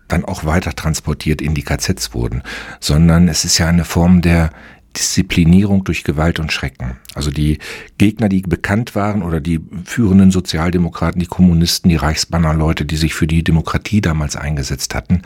dann 0.07 0.25
auch 0.25 0.45
weiter 0.45 0.75
transportiert 0.75 1.41
in 1.41 1.55
die 1.55 1.63
KZs 1.63 2.13
wurden, 2.13 2.43
sondern 2.79 3.27
es 3.27 3.45
ist 3.45 3.57
ja 3.57 3.67
eine 3.67 3.85
Form 3.85 4.21
der 4.21 4.51
Disziplinierung 4.95 5.83
durch 5.83 6.03
Gewalt 6.03 6.39
und 6.39 6.51
Schrecken. 6.51 6.97
Also 7.15 7.31
die 7.31 7.57
Gegner, 7.97 8.29
die 8.29 8.41
bekannt 8.41 8.95
waren 8.95 9.23
oder 9.23 9.39
die 9.39 9.59
führenden 9.85 10.31
Sozialdemokraten, 10.31 11.19
die 11.19 11.27
Kommunisten, 11.27 11.89
die 11.89 11.95
Reichsbannerleute, 11.95 12.85
die 12.85 12.95
sich 12.95 13.13
für 13.13 13.27
die 13.27 13.43
Demokratie 13.43 14.01
damals 14.01 14.35
eingesetzt 14.35 14.95
hatten, 14.95 15.23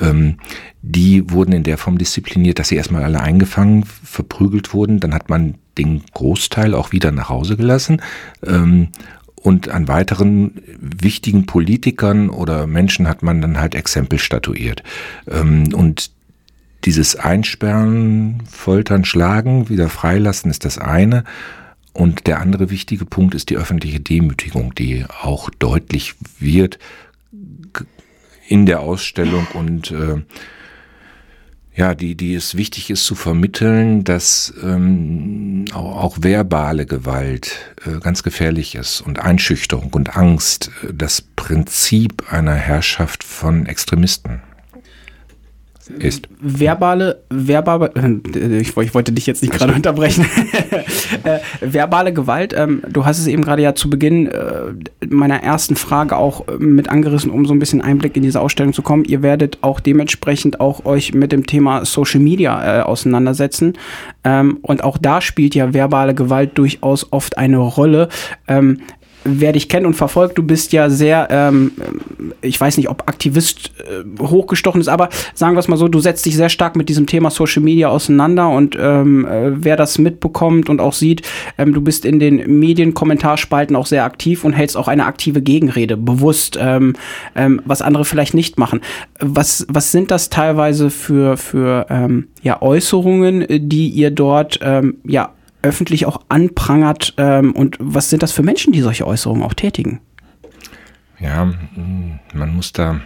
ähm, 0.00 0.38
die 0.82 1.30
wurden 1.30 1.52
in 1.52 1.62
der 1.62 1.78
Form 1.78 1.98
diszipliniert, 1.98 2.58
dass 2.58 2.68
sie 2.68 2.76
erstmal 2.76 3.04
alle 3.04 3.20
eingefangen, 3.20 3.84
verprügelt 3.84 4.74
wurden. 4.74 5.00
Dann 5.00 5.14
hat 5.14 5.30
man 5.30 5.54
den 5.78 6.02
Großteil 6.12 6.74
auch 6.74 6.92
wieder 6.92 7.10
nach 7.10 7.28
Hause 7.28 7.56
gelassen. 7.56 8.02
Ähm, 8.46 8.88
und 9.36 9.68
an 9.68 9.88
weiteren 9.88 10.62
wichtigen 10.78 11.44
Politikern 11.44 12.30
oder 12.30 12.66
Menschen 12.66 13.06
hat 13.06 13.22
man 13.22 13.42
dann 13.42 13.60
halt 13.60 13.74
Exempel 13.74 14.18
statuiert. 14.18 14.82
Ähm, 15.30 15.68
und 15.74 16.10
dieses 16.84 17.16
Einsperren, 17.16 18.42
Foltern, 18.50 19.04
Schlagen, 19.04 19.68
wieder 19.68 19.88
freilassen 19.88 20.50
ist 20.50 20.64
das 20.64 20.78
eine. 20.78 21.24
Und 21.92 22.26
der 22.26 22.40
andere 22.40 22.70
wichtige 22.70 23.04
Punkt 23.04 23.34
ist 23.34 23.50
die 23.50 23.56
öffentliche 23.56 24.00
Demütigung, 24.00 24.74
die 24.74 25.04
auch 25.22 25.48
deutlich 25.50 26.14
wird 26.38 26.78
in 28.48 28.66
der 28.66 28.80
Ausstellung 28.80 29.46
und 29.54 29.90
äh, 29.90 30.22
Ja, 31.76 31.94
die, 31.94 32.14
die 32.14 32.34
es 32.34 32.56
wichtig 32.56 32.90
ist 32.90 33.04
zu 33.04 33.16
vermitteln, 33.16 34.04
dass 34.04 34.54
ähm, 34.62 35.64
auch, 35.72 35.96
auch 36.04 36.18
verbale 36.20 36.86
Gewalt 36.86 37.74
äh, 37.84 37.98
ganz 37.98 38.22
gefährlich 38.22 38.76
ist 38.76 39.00
und 39.00 39.18
Einschüchterung 39.18 39.92
und 39.92 40.16
Angst 40.16 40.70
äh, 40.84 40.92
das 40.94 41.22
Prinzip 41.22 42.32
einer 42.32 42.54
Herrschaft 42.54 43.24
von 43.24 43.66
Extremisten 43.66 44.40
ist. 45.88 46.28
Verbale, 46.40 47.22
verbale, 47.30 47.92
äh, 47.96 48.58
ich, 48.58 48.76
ich 48.76 48.94
wollte 48.94 49.12
dich 49.12 49.26
jetzt 49.26 49.42
nicht 49.42 49.52
gerade 49.52 49.72
unterbrechen. 49.72 50.26
äh, 51.24 51.38
verbale 51.60 52.12
Gewalt, 52.12 52.54
ähm, 52.56 52.82
du 52.88 53.04
hast 53.04 53.18
es 53.18 53.26
eben 53.26 53.42
gerade 53.42 53.62
ja 53.62 53.74
zu 53.74 53.90
Beginn 53.90 54.26
äh, 54.26 54.72
meiner 55.08 55.42
ersten 55.42 55.76
Frage 55.76 56.16
auch 56.16 56.48
äh, 56.48 56.56
mit 56.58 56.88
angerissen, 56.88 57.30
um 57.30 57.46
so 57.46 57.52
ein 57.52 57.58
bisschen 57.58 57.80
Einblick 57.80 58.16
in 58.16 58.22
diese 58.22 58.40
Ausstellung 58.40 58.72
zu 58.72 58.82
kommen. 58.82 59.04
Ihr 59.04 59.22
werdet 59.22 59.58
auch 59.62 59.80
dementsprechend 59.80 60.60
auch 60.60 60.84
euch 60.84 61.14
mit 61.14 61.32
dem 61.32 61.46
Thema 61.46 61.84
Social 61.84 62.20
Media 62.20 62.80
äh, 62.80 62.82
auseinandersetzen. 62.82 63.74
Ähm, 64.24 64.58
und 64.62 64.84
auch 64.84 64.98
da 64.98 65.20
spielt 65.20 65.54
ja 65.54 65.74
verbale 65.74 66.14
Gewalt 66.14 66.56
durchaus 66.58 67.12
oft 67.12 67.38
eine 67.38 67.58
Rolle. 67.58 68.08
Ähm, 68.48 68.78
wer 69.24 69.52
dich 69.52 69.68
kennt 69.68 69.86
und 69.86 69.94
verfolgt, 69.94 70.38
du 70.38 70.42
bist 70.42 70.72
ja 70.72 70.90
sehr, 70.90 71.28
ähm, 71.30 71.72
ich 72.42 72.60
weiß 72.60 72.76
nicht, 72.76 72.88
ob 72.88 73.08
Aktivist 73.08 73.72
äh, 73.78 74.22
hochgestochen 74.22 74.80
ist, 74.80 74.88
aber 74.88 75.08
sagen 75.34 75.54
wir 75.56 75.60
es 75.60 75.68
mal 75.68 75.76
so, 75.76 75.88
du 75.88 76.00
setzt 76.00 76.24
dich 76.26 76.36
sehr 76.36 76.48
stark 76.48 76.76
mit 76.76 76.88
diesem 76.88 77.06
Thema 77.06 77.30
Social 77.30 77.62
Media 77.62 77.88
auseinander 77.88 78.50
und 78.50 78.76
ähm, 78.78 79.26
äh, 79.26 79.64
wer 79.64 79.76
das 79.76 79.98
mitbekommt 79.98 80.68
und 80.68 80.80
auch 80.80 80.92
sieht, 80.92 81.22
ähm, 81.58 81.72
du 81.72 81.80
bist 81.80 82.04
in 82.04 82.18
den 82.18 82.58
Medienkommentarspalten 82.58 83.76
auch 83.76 83.86
sehr 83.86 84.04
aktiv 84.04 84.44
und 84.44 84.52
hältst 84.52 84.76
auch 84.76 84.88
eine 84.88 85.06
aktive 85.06 85.42
Gegenrede, 85.42 85.96
bewusst, 85.96 86.58
ähm, 86.60 86.94
ähm, 87.34 87.62
was 87.64 87.82
andere 87.82 88.04
vielleicht 88.04 88.34
nicht 88.34 88.58
machen. 88.58 88.80
Was, 89.20 89.66
was 89.68 89.92
sind 89.92 90.10
das 90.10 90.30
teilweise 90.30 90.90
für, 90.90 91.36
für 91.36 91.86
ähm, 91.88 92.28
ja, 92.42 92.60
Äußerungen, 92.60 93.46
die 93.48 93.88
ihr 93.88 94.10
dort 94.10 94.60
ähm, 94.62 94.98
ja 95.04 95.32
öffentlich 95.64 96.06
auch 96.06 96.20
anprangert? 96.28 97.14
Ähm, 97.16 97.52
und 97.52 97.76
was 97.80 98.10
sind 98.10 98.22
das 98.22 98.32
für 98.32 98.42
Menschen, 98.42 98.72
die 98.72 98.80
solche 98.80 99.06
Äußerungen 99.06 99.42
auch 99.42 99.54
tätigen? 99.54 100.00
Ja, 101.18 101.52
man 102.34 102.54
muss 102.54 102.72
da 102.72 103.00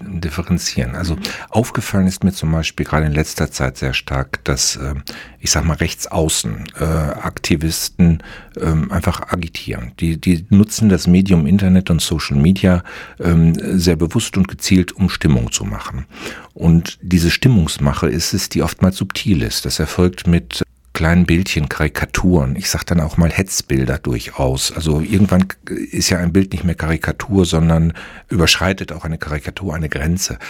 differenzieren. 0.00 0.94
Also 0.94 1.16
aufgefallen 1.48 2.06
ist 2.06 2.24
mir 2.24 2.32
zum 2.32 2.52
Beispiel 2.52 2.84
gerade 2.84 3.06
in 3.06 3.12
letzter 3.12 3.50
Zeit 3.50 3.78
sehr 3.78 3.94
stark, 3.94 4.44
dass 4.44 4.76
äh, 4.76 4.94
ich 5.38 5.50
sag 5.50 5.64
mal 5.64 5.76
rechtsaußen 5.76 6.64
äh, 6.78 6.84
Aktivisten 6.84 8.22
ähm, 8.60 8.90
einfach 8.92 9.32
agitieren. 9.32 9.92
Die, 10.00 10.20
die 10.20 10.46
nutzen 10.50 10.88
das 10.88 11.06
Medium 11.06 11.46
Internet 11.46 11.90
und 11.90 12.02
Social 12.02 12.36
Media 12.36 12.82
ähm, 13.18 13.54
sehr 13.78 13.96
bewusst 13.96 14.36
und 14.36 14.48
gezielt, 14.48 14.92
um 14.92 15.08
Stimmung 15.08 15.52
zu 15.52 15.64
machen. 15.64 16.06
Und 16.54 16.98
diese 17.02 17.30
Stimmungsmache 17.30 18.08
ist 18.08 18.34
es, 18.34 18.48
die 18.48 18.62
oftmals 18.62 18.96
subtil 18.96 19.42
ist. 19.42 19.64
Das 19.64 19.78
erfolgt 19.78 20.26
mit 20.26 20.64
kleinen 20.98 21.26
Bildchen, 21.26 21.68
Karikaturen. 21.68 22.56
Ich 22.56 22.68
sage 22.68 22.86
dann 22.86 23.00
auch 23.00 23.16
mal 23.18 23.30
Hetzbilder 23.30 23.98
durchaus. 23.98 24.72
Also 24.72 25.00
irgendwann 25.00 25.44
ist 25.92 26.10
ja 26.10 26.18
ein 26.18 26.32
Bild 26.32 26.50
nicht 26.50 26.64
mehr 26.64 26.74
Karikatur, 26.74 27.44
sondern 27.44 27.92
überschreitet 28.28 28.90
auch 28.90 29.04
eine 29.04 29.16
Karikatur 29.16 29.76
eine 29.76 29.88
Grenze. 29.88 30.40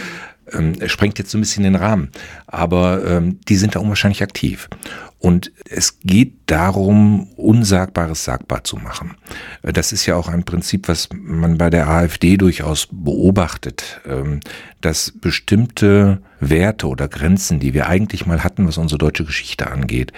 Ähm, 0.51 0.73
sprengt 0.89 1.19
jetzt 1.19 1.33
so 1.33 1.37
ein 1.37 1.43
bisschen 1.43 1.65
den 1.65 1.75
Rahmen. 1.75 2.09
Aber 2.47 3.05
ähm, 3.05 3.41
die 3.47 3.57
sind 3.57 3.75
da 3.75 3.81
unwahrscheinlich 3.81 4.23
aktiv. 4.23 4.71
Und 5.21 5.51
es 5.69 5.99
geht 6.01 6.35
darum, 6.47 7.29
Unsagbares 7.37 8.25
sagbar 8.25 8.63
zu 8.63 8.77
machen. 8.77 9.17
Das 9.63 9.93
ist 9.93 10.07
ja 10.07 10.15
auch 10.15 10.29
ein 10.29 10.45
Prinzip, 10.45 10.89
was 10.89 11.09
man 11.13 11.59
bei 11.59 11.71
der 11.71 11.89
AfD 11.89 12.37
durchaus 12.37 12.87
beobachtet, 12.91 14.01
ähm, 14.07 14.41
dass 14.81 15.13
bestimmte 15.13 16.23
Werte 16.39 16.87
oder 16.87 17.09
Grenzen, 17.09 17.59
die 17.59 17.75
wir 17.75 17.89
eigentlich 17.89 18.27
mal 18.27 18.45
hatten, 18.45 18.69
was 18.69 18.79
unsere 18.79 18.99
deutsche 18.99 19.25
Geschichte 19.25 19.69
angeht, 19.69 20.13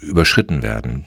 überschritten 0.00 0.62
werden. 0.62 1.04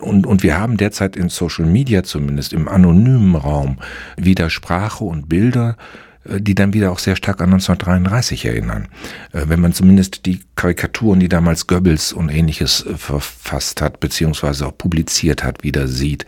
Und, 0.00 0.26
und 0.26 0.42
wir 0.44 0.58
haben 0.58 0.76
derzeit 0.76 1.16
in 1.16 1.28
Social 1.28 1.66
Media 1.66 2.04
zumindest 2.04 2.52
im 2.52 2.68
anonymen 2.68 3.34
Raum 3.34 3.78
wieder 4.16 4.48
Sprache 4.48 5.04
und 5.04 5.28
Bilder, 5.28 5.76
äh, 5.76 6.09
die 6.24 6.54
dann 6.54 6.74
wieder 6.74 6.92
auch 6.92 6.98
sehr 6.98 7.16
stark 7.16 7.40
an 7.40 7.52
1933 7.52 8.44
erinnern. 8.44 8.88
Äh, 9.32 9.44
wenn 9.46 9.60
man 9.60 9.72
zumindest 9.72 10.26
die 10.26 10.40
Karikaturen, 10.54 11.20
die 11.20 11.28
damals 11.28 11.66
Goebbels 11.66 12.12
und 12.12 12.28
ähnliches 12.28 12.84
äh, 12.84 12.96
verfasst 12.96 13.80
hat, 13.80 14.00
beziehungsweise 14.00 14.66
auch 14.66 14.76
publiziert 14.76 15.42
hat, 15.42 15.62
wieder 15.64 15.88
sieht. 15.88 16.26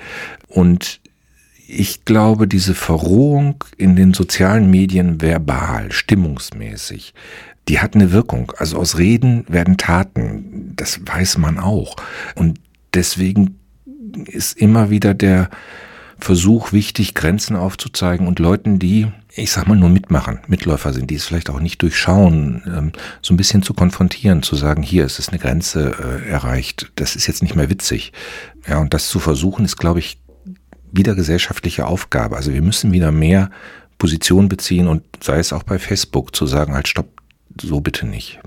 Und 0.49 1.01
ich 1.67 2.05
glaube, 2.05 2.49
diese 2.49 2.75
Verrohung 2.75 3.65
in 3.77 3.97
den 3.97 4.15
sozialen 4.15 4.71
Medien 4.71 5.21
verbal, 5.21 5.93
stimmungsmäßig, 5.93 7.15
die 7.69 7.81
hat 7.81 7.95
eine 7.95 8.13
Wirkung. 8.13 8.53
Also 8.57 8.79
aus 8.79 8.99
Reden 8.99 9.45
werden 9.49 9.77
Taten. 9.77 10.73
Das 10.77 11.01
weiß 11.05 11.39
man 11.39 11.59
auch. 11.59 11.97
Und 12.35 12.59
deswegen 12.93 13.59
ist 14.27 14.59
immer 14.59 14.91
wieder 14.91 15.15
der 15.15 15.49
Versuch 16.23 16.73
wichtig, 16.73 17.14
Grenzen 17.14 17.57
aufzuzeigen 17.57 18.26
und 18.26 18.38
Leuten, 18.38 18.79
die 18.79 19.09
ich 19.35 19.50
sag 19.50 19.67
mal, 19.67 19.76
nur 19.76 19.88
mitmachen, 19.88 20.41
Mitläufer 20.47 20.93
sind, 20.93 21.11
die 21.11 21.14
es 21.14 21.25
vielleicht 21.25 21.49
auch 21.49 21.61
nicht 21.61 21.81
durchschauen, 21.81 22.62
ähm, 22.67 22.93
so 23.23 23.33
ein 23.33 23.38
bisschen 23.38 23.62
zu 23.62 23.73
konfrontieren, 23.73 24.43
zu 24.43 24.57
sagen, 24.57 24.83
hier 24.83 25.07
ist 25.07 25.19
es 25.19 25.31
eine 25.31 25.38
Grenze 25.38 25.95
äh, 25.99 26.29
erreicht, 26.29 26.93
das 26.97 27.17
ist 27.17 27.26
jetzt 27.26 27.43
nicht 27.43 27.55
mehr 27.55 27.71
witzig. 27.71 28.12
Ja, 28.69 28.79
und 28.79 28.93
das 28.93 29.09
zu 29.09 29.21
versuchen, 29.21 29.64
ist, 29.64 29.79
glaube 29.79 30.00
ich, 30.00 30.19
wieder 30.93 31.14
gesellschaftliche 31.14 31.87
Aufgabe. 31.87 32.37
Also 32.37 32.52
wir 32.52 32.61
müssen 32.61 32.93
wieder 32.93 33.11
mehr 33.11 33.50
Position 33.97 34.49
beziehen 34.49 34.88
und 34.88 35.02
sei 35.23 35.38
es 35.38 35.52
auch 35.52 35.62
bei 35.62 35.79
Facebook 35.79 36.37
zu 36.37 36.47
sagen, 36.47 36.75
halt 36.75 36.88
stopp, 36.88 37.09
so 37.61 37.81
bitte 37.81 38.07
nicht. 38.07 38.38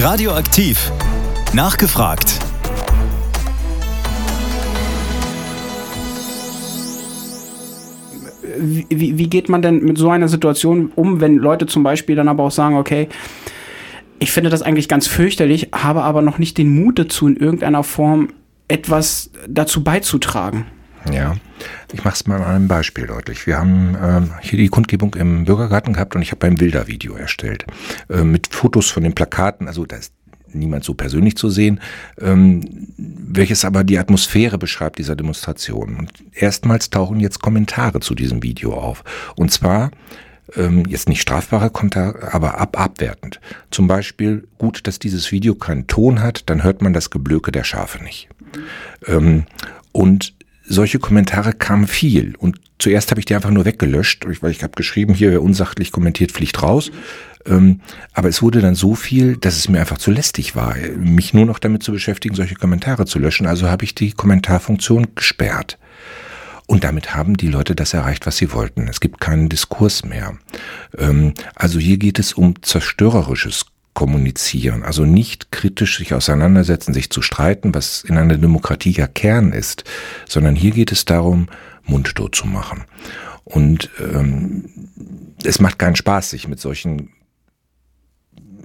Radioaktiv. 0.00 0.92
Nachgefragt. 1.52 2.38
Wie, 8.60 9.18
wie, 9.18 9.28
geht 9.28 9.48
man 9.48 9.60
denn 9.60 9.82
mit 9.82 9.98
so 9.98 10.08
einer 10.08 10.28
Situation 10.28 10.92
um, 10.94 11.20
wenn 11.20 11.34
Leute 11.36 11.66
zum 11.66 11.82
Beispiel 11.82 12.14
dann 12.14 12.28
aber 12.28 12.44
auch 12.44 12.52
sagen, 12.52 12.76
okay, 12.76 13.08
ich 14.20 14.30
finde 14.30 14.50
das 14.50 14.62
eigentlich 14.62 14.88
ganz 14.88 15.08
fürchterlich, 15.08 15.70
habe 15.72 16.04
aber 16.04 16.22
noch 16.22 16.38
nicht 16.38 16.58
den 16.58 16.68
Mut 16.68 17.00
dazu, 17.00 17.26
in 17.26 17.36
irgendeiner 17.36 17.82
Form 17.82 18.28
etwas 18.68 19.32
dazu 19.48 19.82
beizutragen? 19.82 20.66
Ja, 21.12 21.36
ich 21.92 22.04
mache 22.04 22.14
es 22.14 22.26
mal 22.26 22.36
an 22.36 22.44
einem 22.44 22.68
Beispiel 22.68 23.06
deutlich. 23.06 23.46
Wir 23.46 23.58
haben 23.58 23.96
ähm, 24.00 24.30
hier 24.40 24.58
die 24.58 24.68
Kundgebung 24.68 25.14
im 25.14 25.44
Bürgergarten 25.44 25.94
gehabt 25.94 26.14
und 26.14 26.22
ich 26.22 26.32
habe 26.32 26.46
ein 26.46 26.56
Bildervideo 26.56 27.14
erstellt 27.14 27.64
äh, 28.10 28.22
mit 28.22 28.48
Fotos 28.48 28.90
von 28.90 29.02
den 29.02 29.14
Plakaten. 29.14 29.68
Also 29.68 29.86
da 29.86 29.96
ist 29.96 30.12
niemand 30.52 30.84
so 30.84 30.94
persönlich 30.94 31.36
zu 31.36 31.50
sehen, 31.50 31.80
ähm, 32.20 32.62
welches 32.96 33.64
aber 33.64 33.84
die 33.84 33.98
Atmosphäre 33.98 34.58
beschreibt 34.58 34.98
dieser 34.98 35.16
Demonstration. 35.16 35.96
Und 35.96 36.12
erstmals 36.32 36.90
tauchen 36.90 37.20
jetzt 37.20 37.40
Kommentare 37.40 38.00
zu 38.00 38.14
diesem 38.14 38.42
Video 38.42 38.74
auf. 38.74 39.04
Und 39.36 39.50
zwar 39.50 39.90
ähm, 40.56 40.84
jetzt 40.88 41.08
nicht 41.08 41.20
strafbare 41.20 41.70
Kommentare, 41.70 42.32
aber 42.32 42.58
ab 42.58 42.80
abwertend. 42.80 43.40
Zum 43.70 43.86
Beispiel, 43.86 44.46
gut, 44.58 44.86
dass 44.86 44.98
dieses 44.98 45.30
Video 45.32 45.54
keinen 45.54 45.86
Ton 45.86 46.22
hat, 46.22 46.48
dann 46.48 46.62
hört 46.64 46.82
man 46.82 46.92
das 46.92 47.10
Geblöke 47.10 47.52
der 47.52 47.64
Schafe 47.64 48.02
nicht. 48.02 48.28
Ähm, 49.06 49.44
und 49.92 50.34
solche 50.68 50.98
Kommentare 50.98 51.52
kamen 51.52 51.86
viel. 51.86 52.34
Und 52.36 52.60
zuerst 52.78 53.10
habe 53.10 53.20
ich 53.20 53.26
die 53.26 53.34
einfach 53.34 53.50
nur 53.50 53.64
weggelöscht, 53.64 54.26
weil 54.42 54.50
ich 54.50 54.62
habe 54.62 54.74
geschrieben, 54.76 55.14
hier 55.14 55.30
wer 55.30 55.42
unsachlich 55.42 55.90
kommentiert, 55.92 56.32
fliegt 56.32 56.62
raus. 56.62 56.90
Ähm, 57.46 57.80
aber 58.12 58.28
es 58.28 58.42
wurde 58.42 58.60
dann 58.60 58.74
so 58.74 58.94
viel, 58.94 59.36
dass 59.36 59.56
es 59.56 59.68
mir 59.68 59.80
einfach 59.80 59.98
zu 59.98 60.10
lästig 60.10 60.54
war, 60.54 60.76
mich 60.96 61.34
nur 61.34 61.46
noch 61.46 61.58
damit 61.58 61.82
zu 61.82 61.92
beschäftigen, 61.92 62.34
solche 62.34 62.54
Kommentare 62.54 63.06
zu 63.06 63.18
löschen. 63.18 63.46
Also 63.46 63.68
habe 63.68 63.84
ich 63.84 63.94
die 63.94 64.12
Kommentarfunktion 64.12 65.14
gesperrt. 65.14 65.78
Und 66.66 66.84
damit 66.84 67.14
haben 67.14 67.38
die 67.38 67.48
Leute 67.48 67.74
das 67.74 67.94
erreicht, 67.94 68.26
was 68.26 68.36
sie 68.36 68.52
wollten. 68.52 68.88
Es 68.88 69.00
gibt 69.00 69.20
keinen 69.20 69.48
Diskurs 69.48 70.04
mehr. 70.04 70.36
Ähm, 70.98 71.32
also 71.54 71.78
hier 71.78 71.96
geht 71.96 72.18
es 72.18 72.34
um 72.34 72.62
zerstörerisches 72.62 73.64
kommunizieren, 73.98 74.84
also 74.84 75.04
nicht 75.04 75.50
kritisch 75.50 75.98
sich 75.98 76.14
auseinandersetzen, 76.14 76.94
sich 76.94 77.10
zu 77.10 77.20
streiten, 77.20 77.74
was 77.74 78.04
in 78.04 78.16
einer 78.16 78.38
Demokratie 78.38 78.92
ja 78.92 79.08
Kern 79.08 79.50
ist, 79.50 79.82
sondern 80.28 80.54
hier 80.54 80.70
geht 80.70 80.92
es 80.92 81.04
darum, 81.04 81.48
mundtot 81.82 82.36
zu 82.36 82.46
machen. 82.46 82.84
Und 83.42 83.90
ähm, 83.98 84.66
es 85.42 85.58
macht 85.58 85.80
keinen 85.80 85.96
Spaß, 85.96 86.30
sich 86.30 86.46
mit 86.46 86.60
solchen 86.60 87.08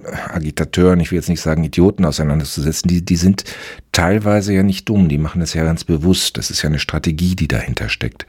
Agitateuren, 0.04 1.00
ich 1.00 1.10
will 1.10 1.18
jetzt 1.18 1.28
nicht 1.28 1.40
sagen 1.40 1.64
Idioten 1.64 2.04
auseinanderzusetzen, 2.04 2.86
die, 2.86 3.04
die 3.04 3.16
sind 3.16 3.42
teilweise 3.90 4.52
ja 4.52 4.62
nicht 4.62 4.88
dumm, 4.88 5.08
die 5.08 5.18
machen 5.18 5.40
das 5.40 5.54
ja 5.54 5.64
ganz 5.64 5.82
bewusst. 5.82 6.36
Das 6.36 6.52
ist 6.52 6.62
ja 6.62 6.68
eine 6.68 6.78
Strategie, 6.78 7.34
die 7.34 7.48
dahinter 7.48 7.88
steckt. 7.88 8.24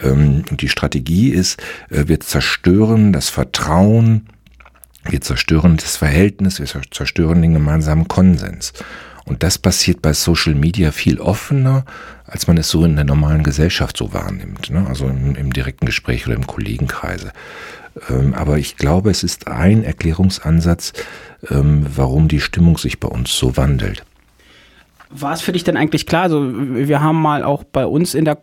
Ähm, 0.00 0.42
und 0.50 0.62
die 0.62 0.70
Strategie 0.70 1.28
ist, 1.28 1.62
äh, 1.90 2.04
wir 2.06 2.20
zerstören 2.20 3.12
das 3.12 3.28
Vertrauen 3.28 4.30
wir 5.10 5.20
zerstören 5.20 5.76
das 5.76 5.96
Verhältnis, 5.96 6.58
wir 6.58 6.82
zerstören 6.90 7.42
den 7.42 7.54
gemeinsamen 7.54 8.08
Konsens. 8.08 8.72
Und 9.24 9.42
das 9.42 9.58
passiert 9.58 10.02
bei 10.02 10.12
Social 10.12 10.54
Media 10.54 10.92
viel 10.92 11.20
offener, 11.20 11.84
als 12.26 12.46
man 12.46 12.56
es 12.58 12.68
so 12.68 12.84
in 12.84 12.94
der 12.94 13.04
normalen 13.04 13.42
Gesellschaft 13.42 13.96
so 13.96 14.12
wahrnimmt, 14.12 14.70
ne? 14.70 14.86
also 14.86 15.08
im, 15.08 15.34
im 15.34 15.52
direkten 15.52 15.86
Gespräch 15.86 16.26
oder 16.26 16.36
im 16.36 16.46
Kollegenkreise. 16.46 17.32
Ähm, 18.08 18.34
aber 18.34 18.58
ich 18.58 18.76
glaube, 18.76 19.10
es 19.10 19.24
ist 19.24 19.48
ein 19.48 19.82
Erklärungsansatz, 19.82 20.92
ähm, 21.50 21.86
warum 21.94 22.28
die 22.28 22.40
Stimmung 22.40 22.78
sich 22.78 23.00
bei 23.00 23.08
uns 23.08 23.36
so 23.36 23.56
wandelt. 23.56 24.04
War 25.10 25.32
es 25.32 25.40
für 25.40 25.52
dich 25.52 25.64
denn 25.64 25.76
eigentlich 25.76 26.06
klar? 26.06 26.24
Also 26.24 26.44
wir 26.44 27.00
haben 27.00 27.20
mal 27.20 27.42
auch 27.42 27.64
bei 27.64 27.86
uns 27.86 28.14
in 28.14 28.24
der 28.24 28.38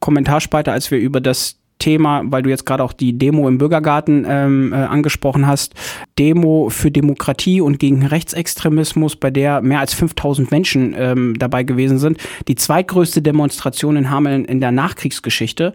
Kommentarspalte, 0.00 0.72
als 0.72 0.90
wir 0.90 0.98
über 0.98 1.20
das 1.20 1.58
Thema, 1.84 2.22
weil 2.24 2.42
du 2.42 2.48
jetzt 2.48 2.64
gerade 2.64 2.82
auch 2.82 2.94
die 2.94 3.18
Demo 3.18 3.46
im 3.46 3.58
Bürgergarten 3.58 4.24
ähm, 4.26 4.72
äh, 4.72 4.76
angesprochen 4.76 5.46
hast, 5.46 5.74
Demo 6.18 6.70
für 6.70 6.90
Demokratie 6.90 7.60
und 7.60 7.78
gegen 7.78 8.06
Rechtsextremismus, 8.06 9.16
bei 9.16 9.30
der 9.30 9.60
mehr 9.60 9.80
als 9.80 9.92
5000 9.92 10.50
Menschen 10.50 10.94
ähm, 10.96 11.34
dabei 11.38 11.62
gewesen 11.62 11.98
sind. 11.98 12.16
Die 12.48 12.54
zweitgrößte 12.54 13.20
Demonstration 13.20 13.98
in 13.98 14.08
Hameln 14.08 14.46
in 14.46 14.60
der 14.60 14.72
Nachkriegsgeschichte 14.72 15.72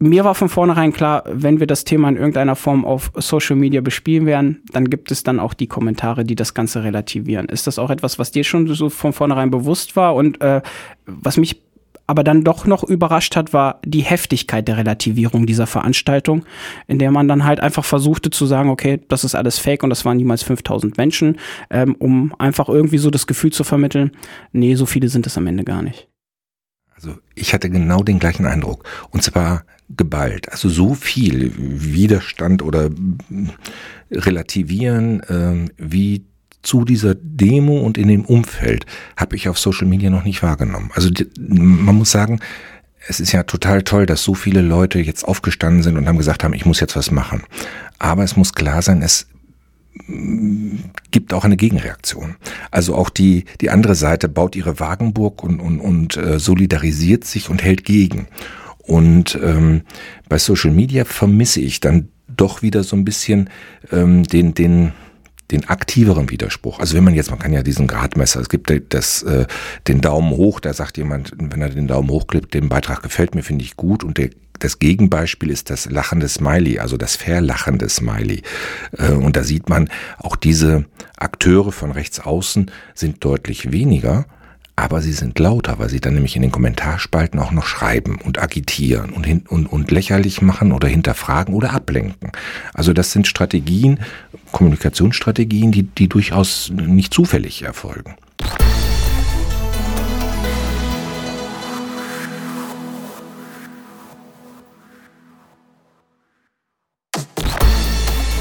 mir 0.00 0.24
war 0.24 0.34
von 0.34 0.48
vornherein 0.48 0.92
klar, 0.92 1.22
wenn 1.26 1.60
wir 1.60 1.66
das 1.66 1.84
Thema 1.84 2.08
in 2.08 2.16
irgendeiner 2.16 2.56
Form 2.56 2.84
auf 2.84 3.10
Social 3.14 3.56
Media 3.56 3.80
bespielen 3.80 4.26
werden, 4.26 4.62
dann 4.72 4.90
gibt 4.90 5.10
es 5.10 5.22
dann 5.22 5.40
auch 5.40 5.54
die 5.54 5.68
Kommentare, 5.68 6.24
die 6.24 6.34
das 6.34 6.52
Ganze 6.52 6.84
relativieren. 6.84 7.46
Ist 7.46 7.66
das 7.66 7.78
auch 7.78 7.90
etwas, 7.90 8.18
was 8.18 8.30
dir 8.30 8.44
schon 8.44 8.66
so 8.66 8.90
von 8.90 9.12
vornherein 9.12 9.50
bewusst 9.50 9.96
war? 9.96 10.14
Und 10.14 10.40
äh, 10.42 10.60
was 11.06 11.36
mich 11.36 11.63
aber 12.06 12.24
dann 12.24 12.44
doch 12.44 12.66
noch 12.66 12.84
überrascht 12.84 13.36
hat, 13.36 13.52
war 13.52 13.80
die 13.84 14.02
Heftigkeit 14.02 14.68
der 14.68 14.76
Relativierung 14.76 15.46
dieser 15.46 15.66
Veranstaltung, 15.66 16.44
in 16.86 16.98
der 16.98 17.10
man 17.10 17.28
dann 17.28 17.44
halt 17.44 17.60
einfach 17.60 17.84
versuchte 17.84 18.30
zu 18.30 18.46
sagen, 18.46 18.68
okay, 18.68 19.00
das 19.08 19.24
ist 19.24 19.34
alles 19.34 19.58
Fake 19.58 19.82
und 19.82 19.90
das 19.90 20.04
waren 20.04 20.16
niemals 20.16 20.42
5000 20.42 20.96
Menschen, 20.96 21.38
ähm, 21.70 21.94
um 21.98 22.34
einfach 22.38 22.68
irgendwie 22.68 22.98
so 22.98 23.10
das 23.10 23.26
Gefühl 23.26 23.52
zu 23.52 23.64
vermitteln, 23.64 24.10
nee, 24.52 24.74
so 24.74 24.86
viele 24.86 25.08
sind 25.08 25.26
es 25.26 25.38
am 25.38 25.46
Ende 25.46 25.64
gar 25.64 25.82
nicht. 25.82 26.08
Also 26.94 27.16
ich 27.34 27.52
hatte 27.52 27.70
genau 27.70 28.02
den 28.02 28.18
gleichen 28.18 28.46
Eindruck. 28.46 28.84
Und 29.10 29.22
zwar 29.22 29.64
geballt. 29.90 30.50
Also 30.50 30.68
so 30.68 30.94
viel 30.94 31.52
Widerstand 31.56 32.62
oder 32.62 32.90
Relativieren 34.10 35.22
ähm, 35.28 35.70
wie 35.76 36.24
zu 36.64 36.84
dieser 36.84 37.14
Demo 37.14 37.78
und 37.78 37.98
in 37.98 38.08
dem 38.08 38.24
Umfeld 38.24 38.86
habe 39.16 39.36
ich 39.36 39.48
auf 39.48 39.58
Social 39.58 39.86
Media 39.86 40.10
noch 40.10 40.24
nicht 40.24 40.42
wahrgenommen. 40.42 40.90
Also 40.94 41.10
man 41.38 41.94
muss 41.94 42.10
sagen, 42.10 42.40
es 43.06 43.20
ist 43.20 43.32
ja 43.32 43.42
total 43.42 43.82
toll, 43.82 44.06
dass 44.06 44.22
so 44.22 44.34
viele 44.34 44.62
Leute 44.62 44.98
jetzt 44.98 45.24
aufgestanden 45.24 45.82
sind 45.82 45.96
und 45.96 46.08
haben 46.08 46.18
gesagt 46.18 46.42
haben, 46.42 46.54
ich 46.54 46.66
muss 46.66 46.80
jetzt 46.80 46.96
was 46.96 47.10
machen. 47.10 47.42
Aber 47.98 48.24
es 48.24 48.36
muss 48.36 48.54
klar 48.54 48.82
sein, 48.82 49.02
es 49.02 49.26
gibt 51.10 51.32
auch 51.32 51.44
eine 51.44 51.56
Gegenreaktion. 51.56 52.36
Also 52.70 52.94
auch 52.94 53.10
die, 53.10 53.44
die 53.60 53.70
andere 53.70 53.94
Seite 53.94 54.28
baut 54.28 54.56
ihre 54.56 54.80
Wagenburg 54.80 55.42
und, 55.42 55.60
und, 55.60 55.80
und 55.80 56.16
äh, 56.16 56.38
solidarisiert 56.38 57.24
sich 57.24 57.48
und 57.48 57.62
hält 57.62 57.84
gegen. 57.84 58.26
Und 58.78 59.38
ähm, 59.42 59.82
bei 60.28 60.38
Social 60.38 60.72
Media 60.72 61.04
vermisse 61.04 61.60
ich 61.60 61.80
dann 61.80 62.08
doch 62.26 62.62
wieder 62.62 62.82
so 62.82 62.96
ein 62.96 63.04
bisschen 63.04 63.50
ähm, 63.92 64.24
den, 64.24 64.54
den, 64.54 64.92
den 65.50 65.68
aktiveren 65.68 66.30
Widerspruch. 66.30 66.78
Also 66.78 66.96
wenn 66.96 67.04
man 67.04 67.14
jetzt, 67.14 67.30
man 67.30 67.38
kann 67.38 67.52
ja 67.52 67.62
diesen 67.62 67.86
Gradmesser, 67.86 68.40
es 68.40 68.48
gibt 68.48 68.72
das, 68.92 69.22
äh, 69.22 69.46
den 69.88 70.00
Daumen 70.00 70.30
hoch, 70.30 70.60
da 70.60 70.72
sagt 70.72 70.96
jemand, 70.96 71.32
wenn 71.36 71.60
er 71.60 71.68
den 71.68 71.86
Daumen 71.86 72.08
hochklippt, 72.08 72.54
den 72.54 72.68
Beitrag 72.68 73.02
gefällt 73.02 73.34
mir, 73.34 73.42
finde 73.42 73.64
ich 73.64 73.76
gut 73.76 74.04
und 74.04 74.18
der, 74.18 74.30
das 74.58 74.78
Gegenbeispiel 74.78 75.50
ist 75.50 75.68
das 75.68 75.90
lachende 75.90 76.28
Smiley, 76.28 76.78
also 76.78 76.96
das 76.96 77.16
verlachende 77.16 77.88
Smiley. 77.88 78.42
Äh, 78.96 79.12
und 79.12 79.36
da 79.36 79.44
sieht 79.44 79.68
man, 79.68 79.90
auch 80.18 80.36
diese 80.36 80.86
Akteure 81.16 81.72
von 81.72 81.90
rechts 81.90 82.20
außen 82.20 82.70
sind 82.94 83.24
deutlich 83.24 83.72
weniger 83.72 84.26
aber 84.76 85.00
sie 85.00 85.12
sind 85.12 85.38
lauter, 85.38 85.78
weil 85.78 85.88
sie 85.88 86.00
dann 86.00 86.14
nämlich 86.14 86.36
in 86.36 86.42
den 86.42 86.50
Kommentarspalten 86.50 87.38
auch 87.38 87.52
noch 87.52 87.66
schreiben 87.66 88.18
und 88.22 88.42
agitieren 88.42 89.10
und, 89.10 89.24
hin, 89.24 89.44
und, 89.48 89.66
und 89.66 89.90
lächerlich 89.90 90.42
machen 90.42 90.72
oder 90.72 90.88
hinterfragen 90.88 91.54
oder 91.54 91.72
ablenken. 91.72 92.32
Also 92.72 92.92
das 92.92 93.12
sind 93.12 93.26
Strategien, 93.26 94.00
Kommunikationsstrategien, 94.52 95.70
die, 95.70 95.84
die 95.84 96.08
durchaus 96.08 96.70
nicht 96.74 97.14
zufällig 97.14 97.62
erfolgen. 97.62 98.16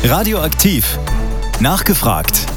Radioaktiv. 0.04 1.00
Nachgefragt. 1.62 2.53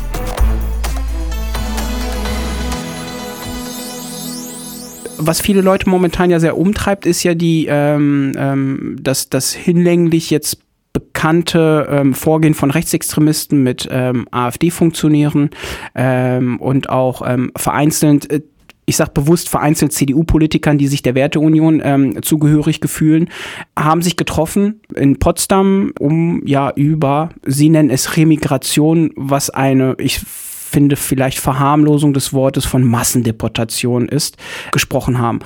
Was 5.18 5.40
viele 5.40 5.61
Leute 5.61 5.88
momentan 5.88 6.31
ja 6.31 6.40
sehr 6.40 6.57
umtreibt, 6.57 7.07
ist 7.07 7.22
ja 7.22 7.35
die, 7.35 7.66
ähm, 7.68 8.33
ähm, 8.37 8.96
dass 9.00 9.29
das 9.29 9.52
hinlänglich 9.52 10.31
jetzt 10.31 10.59
bekannte 10.92 11.88
ähm, 11.90 12.14
Vorgehen 12.14 12.55
von 12.55 12.70
Rechtsextremisten 12.70 13.62
mit 13.62 13.87
ähm, 13.90 14.26
AfD-Funktionären 14.31 15.50
ähm, 15.94 16.59
und 16.59 16.88
auch 16.88 17.22
ähm, 17.26 17.52
vereinzelt 17.57 18.31
äh, 18.31 18.40
ich 18.87 18.96
sage 18.96 19.11
bewusst 19.12 19.48
vereinzelt 19.48 19.92
CDU-Politikern, 19.92 20.79
die 20.79 20.87
sich 20.87 21.02
der 21.02 21.16
Werteunion 21.16 21.83
ähm, 21.85 22.22
zugehörig 22.22 22.81
gefühlen, 22.81 23.29
haben 23.76 24.00
sich 24.00 24.16
getroffen 24.16 24.81
in 24.94 25.18
Potsdam, 25.18 25.92
um 25.98 26.46
ja 26.46 26.72
über, 26.76 27.31
sie 27.44 27.68
nennen 27.68 27.90
es 27.90 28.16
Remigration, 28.16 29.11
was 29.16 29.50
eine, 29.50 29.96
ich 29.98 30.20
finde, 30.66 30.96
vielleicht 30.96 31.38
Verharmlosung 31.38 32.12
des 32.12 32.33
Wortes 32.33 32.64
von 32.64 32.83
Massendeportation 32.85 34.09
ist, 34.09 34.37
gesprochen 34.72 35.18
haben. 35.18 35.40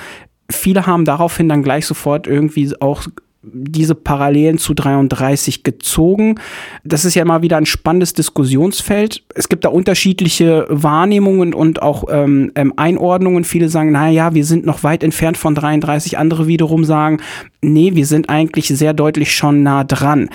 Viele 0.50 0.86
haben 0.86 1.04
daraufhin 1.04 1.48
dann 1.48 1.62
gleich 1.62 1.86
sofort 1.86 2.26
irgendwie 2.26 2.72
auch 2.80 3.06
diese 3.42 3.94
Parallelen 3.94 4.58
zu 4.58 4.74
33 4.74 5.62
gezogen. 5.62 6.34
Das 6.84 7.06
ist 7.06 7.14
ja 7.14 7.22
immer 7.22 7.40
wieder 7.40 7.56
ein 7.56 7.64
spannendes 7.64 8.12
Diskussionsfeld. 8.12 9.24
Es 9.34 9.48
gibt 9.48 9.64
da 9.64 9.70
unterschiedliche 9.70 10.66
Wahrnehmungen 10.68 11.54
und 11.54 11.80
auch 11.80 12.04
ähm, 12.10 12.52
ähm 12.54 12.74
Einordnungen. 12.76 13.44
Viele 13.44 13.70
sagen, 13.70 13.92
na 13.92 14.10
ja, 14.10 14.34
wir 14.34 14.44
sind 14.44 14.66
noch 14.66 14.82
weit 14.82 15.02
entfernt 15.02 15.38
von 15.38 15.54
33. 15.54 16.18
Andere 16.18 16.48
wiederum 16.48 16.84
sagen, 16.84 17.18
nee, 17.62 17.94
wir 17.94 18.04
sind 18.04 18.28
eigentlich 18.28 18.68
sehr 18.68 18.92
deutlich 18.92 19.34
schon 19.34 19.62
nah 19.62 19.84
dran 19.84 20.28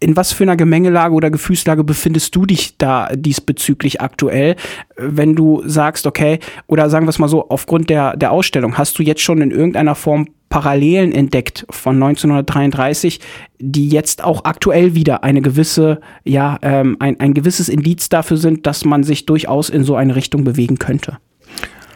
in 0.00 0.16
was 0.16 0.32
für 0.32 0.44
einer 0.44 0.56
Gemengelage 0.56 1.14
oder 1.14 1.30
Gefühlslage 1.30 1.84
befindest 1.84 2.34
du 2.36 2.46
dich 2.46 2.76
da 2.76 3.08
diesbezüglich 3.14 4.00
aktuell, 4.00 4.56
wenn 4.96 5.34
du 5.34 5.62
sagst, 5.66 6.06
okay, 6.06 6.40
oder 6.66 6.90
sagen 6.90 7.06
wir 7.06 7.10
es 7.10 7.18
mal 7.18 7.28
so, 7.28 7.48
aufgrund 7.48 7.90
der, 7.90 8.16
der 8.16 8.32
Ausstellung, 8.32 8.76
hast 8.76 8.98
du 8.98 9.02
jetzt 9.02 9.22
schon 9.22 9.40
in 9.40 9.50
irgendeiner 9.50 9.94
Form 9.94 10.28
Parallelen 10.50 11.10
entdeckt 11.10 11.66
von 11.70 11.96
1933, 11.96 13.18
die 13.58 13.88
jetzt 13.88 14.22
auch 14.22 14.44
aktuell 14.44 14.94
wieder 14.94 15.24
eine 15.24 15.42
gewisse, 15.42 16.00
ja, 16.22 16.58
ähm, 16.62 16.96
ein, 17.00 17.18
ein 17.18 17.34
gewisses 17.34 17.68
Indiz 17.68 18.08
dafür 18.08 18.36
sind, 18.36 18.64
dass 18.66 18.84
man 18.84 19.02
sich 19.02 19.26
durchaus 19.26 19.68
in 19.68 19.82
so 19.82 19.96
eine 19.96 20.14
Richtung 20.14 20.44
bewegen 20.44 20.78
könnte? 20.78 21.18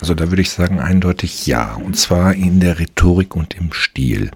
Also 0.00 0.14
da 0.14 0.30
würde 0.30 0.42
ich 0.42 0.50
sagen 0.50 0.80
eindeutig 0.80 1.46
ja. 1.46 1.74
Und 1.74 1.96
zwar 1.96 2.34
in 2.34 2.58
der 2.60 2.78
Rhetorik 2.78 3.36
und 3.36 3.54
im 3.54 3.72
Stil. 3.72 4.30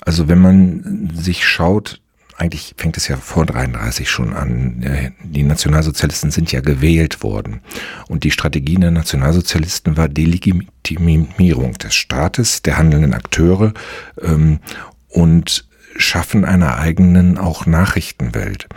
Also 0.00 0.28
wenn 0.28 0.40
man 0.40 1.10
sich 1.14 1.46
schaut, 1.46 2.00
eigentlich 2.36 2.74
fängt 2.76 2.96
es 2.96 3.08
ja 3.08 3.16
vor 3.16 3.46
33 3.46 4.08
schon 4.08 4.34
an. 4.34 5.14
Die 5.24 5.42
Nationalsozialisten 5.42 6.30
sind 6.30 6.52
ja 6.52 6.60
gewählt 6.60 7.22
worden. 7.22 7.60
Und 8.08 8.24
die 8.24 8.30
Strategie 8.30 8.76
der 8.76 8.90
Nationalsozialisten 8.90 9.96
war 9.96 10.08
Delegitimierung 10.08 11.72
des 11.74 11.94
Staates, 11.94 12.62
der 12.62 12.76
handelnden 12.76 13.14
Akteure 13.14 13.72
ähm, 14.20 14.60
und 15.08 15.66
Schaffen 15.96 16.44
einer 16.44 16.76
eigenen 16.78 17.38
auch 17.38 17.64
Nachrichtenwelt 17.64 18.68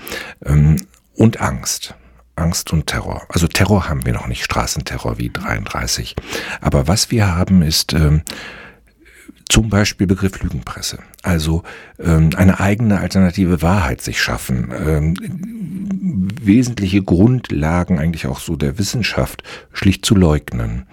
ähm, 0.46 0.78
und 1.16 1.42
Angst. 1.42 1.96
Angst 2.36 2.72
und 2.72 2.88
Terror. 2.88 3.26
Also 3.28 3.48
Terror 3.48 3.90
haben 3.90 4.06
wir 4.06 4.14
noch 4.14 4.28
nicht, 4.28 4.46
Straßenterror 4.46 5.18
wie 5.18 5.30
33. 5.30 6.16
Aber 6.62 6.88
was 6.88 7.12
wir 7.12 7.36
haben 7.36 7.62
ist 7.62 7.92
ähm, 7.94 8.22
zum 9.50 9.70
Beispiel 9.70 10.08
Begriff 10.08 10.42
Lügenpresse. 10.42 11.00
Also 11.24 11.64
ähm, 12.00 12.30
eine 12.38 12.60
eigene 12.60 13.00
alternative 13.00 13.62
Wahrheit 13.62 14.02
sich 14.02 14.22
schaffen. 14.22 14.72
Ähm, 14.72 15.16
wesentliche 16.42 17.02
Grundlagen 17.02 18.00
eigentlich 18.00 18.28
auch 18.28 18.40
so 18.40 18.56
der 18.56 18.78
Wissenschaft 18.78 19.44
schlicht 19.74 20.06
zu 20.06 20.16
leugnen. 20.16 20.86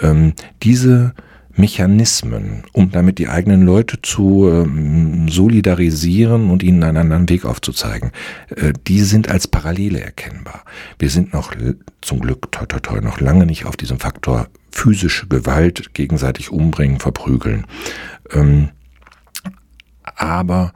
Ähm, 0.00 0.34
diese 0.62 1.14
Mechanismen, 1.60 2.64
um 2.72 2.90
damit 2.90 3.18
die 3.18 3.28
eigenen 3.28 3.62
Leute 3.62 4.00
zu 4.02 4.48
ähm, 4.48 5.28
solidarisieren 5.28 6.50
und 6.50 6.62
ihnen 6.62 6.82
einen 6.82 6.96
anderen 6.96 7.28
Weg 7.28 7.44
aufzuzeigen, 7.44 8.10
äh, 8.56 8.72
die 8.86 9.00
sind 9.02 9.28
als 9.28 9.46
Parallele 9.46 10.00
erkennbar. 10.00 10.64
Wir 10.98 11.10
sind 11.10 11.32
noch 11.32 11.54
zum 12.00 12.20
Glück 12.20 12.50
toi 12.50 12.66
toi 12.66 12.80
toi 12.80 13.00
noch 13.00 13.20
lange 13.20 13.46
nicht 13.46 13.66
auf 13.66 13.76
diesem 13.76 14.00
Faktor 14.00 14.48
physische 14.70 15.28
Gewalt, 15.28 15.94
gegenseitig 15.94 16.50
umbringen, 16.50 16.98
verprügeln. 16.98 17.66
Ähm, 18.32 18.70
aber 20.16 20.72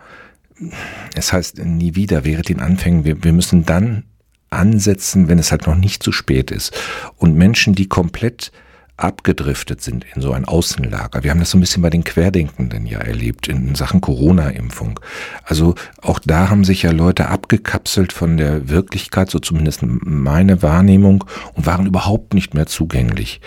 es 1.14 1.32
heißt 1.32 1.64
nie 1.64 1.94
wieder 1.94 2.24
wäre 2.24 2.42
den 2.42 2.60
Anfängen, 2.60 3.04
wir, 3.04 3.24
wir 3.24 3.32
müssen 3.32 3.64
dann 3.64 4.04
ansetzen, 4.50 5.28
wenn 5.28 5.38
es 5.38 5.50
halt 5.50 5.66
noch 5.66 5.74
nicht 5.74 6.02
zu 6.02 6.12
spät 6.12 6.50
ist. 6.50 6.72
Und 7.16 7.34
Menschen, 7.34 7.74
die 7.74 7.88
komplett 7.88 8.52
abgedriftet 8.96 9.82
sind 9.82 10.04
in 10.14 10.22
so 10.22 10.32
ein 10.32 10.44
Außenlager. 10.44 11.24
Wir 11.24 11.30
haben 11.30 11.40
das 11.40 11.50
so 11.50 11.58
ein 11.58 11.60
bisschen 11.60 11.82
bei 11.82 11.90
den 11.90 12.04
Querdenkenden 12.04 12.86
ja 12.86 12.98
erlebt 12.98 13.48
in 13.48 13.74
Sachen 13.74 14.00
Corona-Impfung. 14.00 15.00
Also 15.42 15.74
auch 16.00 16.20
da 16.24 16.48
haben 16.48 16.64
sich 16.64 16.82
ja 16.82 16.92
Leute 16.92 17.28
abgekapselt 17.28 18.12
von 18.12 18.36
der 18.36 18.68
Wirklichkeit, 18.68 19.30
so 19.30 19.40
zumindest 19.40 19.80
meine 19.82 20.62
Wahrnehmung, 20.62 21.24
und 21.54 21.66
waren 21.66 21.86
überhaupt 21.86 22.34
nicht 22.34 22.54
mehr 22.54 22.66
zugänglich. 22.66 23.40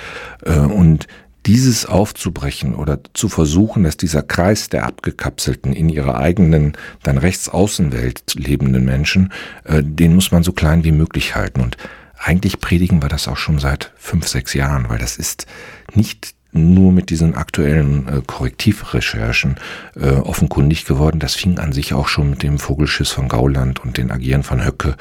Äh, 0.43 0.59
und 0.59 1.07
dieses 1.45 1.85
aufzubrechen 1.85 2.75
oder 2.75 2.99
zu 3.13 3.29
versuchen, 3.29 3.83
dass 3.83 3.95
dieser 3.95 4.21
Kreis 4.21 4.67
der 4.67 4.85
Abgekapselten 4.85 5.71
in 5.71 5.87
ihrer 5.87 6.17
eigenen, 6.17 6.73
dann 7.03 7.17
Rechtsaußenwelt 7.17 8.35
lebenden 8.35 8.83
Menschen, 8.83 9.31
äh, 9.63 9.81
den 9.81 10.13
muss 10.13 10.31
man 10.31 10.43
so 10.43 10.51
klein 10.51 10.83
wie 10.83 10.91
möglich 10.91 11.35
halten. 11.35 11.61
Und 11.61 11.77
eigentlich 12.17 12.59
predigen 12.59 13.01
wir 13.01 13.09
das 13.09 13.27
auch 13.27 13.37
schon 13.37 13.59
seit 13.59 13.91
fünf, 13.95 14.27
sechs 14.27 14.53
Jahren, 14.53 14.89
weil 14.89 14.97
das 14.97 15.17
ist 15.17 15.45
nicht 15.93 16.35
nur 16.51 16.91
mit 16.91 17.09
diesen 17.09 17.35
aktuellen 17.35 18.07
äh, 18.07 18.21
Korrektivrecherchen 18.25 19.57
äh, 19.95 20.11
offenkundig 20.11 20.85
geworden. 20.85 21.19
Das 21.19 21.35
fing 21.35 21.59
an 21.59 21.71
sich 21.71 21.93
auch 21.93 22.07
schon 22.07 22.31
mit 22.31 22.43
dem 22.43 22.57
Vogelschiss 22.57 23.11
von 23.11 23.27
Gauland 23.27 23.83
und 23.83 23.97
den 23.97 24.11
Agieren 24.11 24.43
von 24.43 24.65
Höcke 24.65 24.95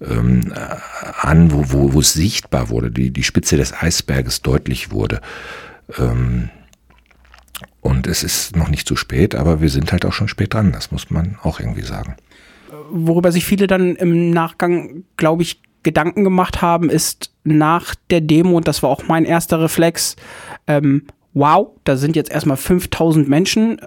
ähm, 0.00 0.52
äh, 0.54 0.58
an, 1.20 1.52
wo, 1.52 1.72
wo, 1.72 1.94
wo 1.94 2.00
es 2.00 2.12
sichtbar 2.12 2.68
wurde, 2.68 2.90
die, 2.90 3.10
die 3.10 3.22
Spitze 3.22 3.56
des 3.56 3.72
Eisberges 3.72 4.42
deutlich 4.42 4.92
wurde. 4.92 5.20
Ähm, 5.98 6.50
und 7.80 8.06
es 8.06 8.22
ist 8.22 8.56
noch 8.56 8.68
nicht 8.68 8.86
zu 8.86 8.94
spät, 8.94 9.34
aber 9.34 9.60
wir 9.60 9.70
sind 9.70 9.90
halt 9.92 10.04
auch 10.04 10.12
schon 10.12 10.28
spät 10.28 10.54
dran, 10.54 10.72
das 10.72 10.92
muss 10.92 11.10
man 11.10 11.38
auch 11.42 11.60
irgendwie 11.60 11.82
sagen. 11.82 12.14
Worüber 12.90 13.32
sich 13.32 13.46
viele 13.46 13.66
dann 13.66 13.96
im 13.96 14.30
Nachgang, 14.30 15.04
glaube 15.16 15.42
ich, 15.42 15.60
Gedanken 15.82 16.24
gemacht 16.24 16.62
haben, 16.62 16.90
ist 16.90 17.32
nach 17.44 17.94
der 18.10 18.20
Demo, 18.20 18.56
und 18.56 18.68
das 18.68 18.82
war 18.82 18.90
auch 18.90 19.04
mein 19.08 19.24
erster 19.24 19.60
Reflex, 19.60 20.16
ähm, 20.66 21.06
wow, 21.32 21.68
da 21.84 21.96
sind 21.96 22.16
jetzt 22.16 22.30
erstmal 22.30 22.56
5000 22.56 23.28
Menschen, 23.28 23.80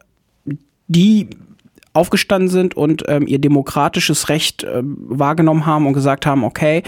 die 0.88 1.30
aufgestanden 1.94 2.50
sind 2.50 2.76
und 2.76 3.04
ähm, 3.08 3.28
ihr 3.28 3.40
demokratisches 3.40 4.30
Recht 4.30 4.64
äh, 4.64 4.82
wahrgenommen 4.84 5.66
haben 5.66 5.86
und 5.86 5.94
gesagt 5.94 6.26
haben, 6.26 6.44
okay, 6.44 6.82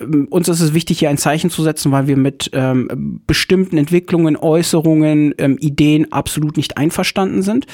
ähm, 0.00 0.26
uns 0.30 0.48
ist 0.48 0.60
es 0.60 0.72
wichtig, 0.72 0.98
hier 0.98 1.10
ein 1.10 1.18
Zeichen 1.18 1.50
zu 1.50 1.62
setzen, 1.62 1.92
weil 1.92 2.06
wir 2.06 2.16
mit 2.16 2.50
ähm, 2.54 3.20
bestimmten 3.26 3.76
Entwicklungen, 3.76 4.36
Äußerungen, 4.36 5.34
ähm, 5.36 5.58
Ideen 5.60 6.10
absolut 6.12 6.56
nicht 6.56 6.78
einverstanden 6.78 7.42
sind 7.42 7.66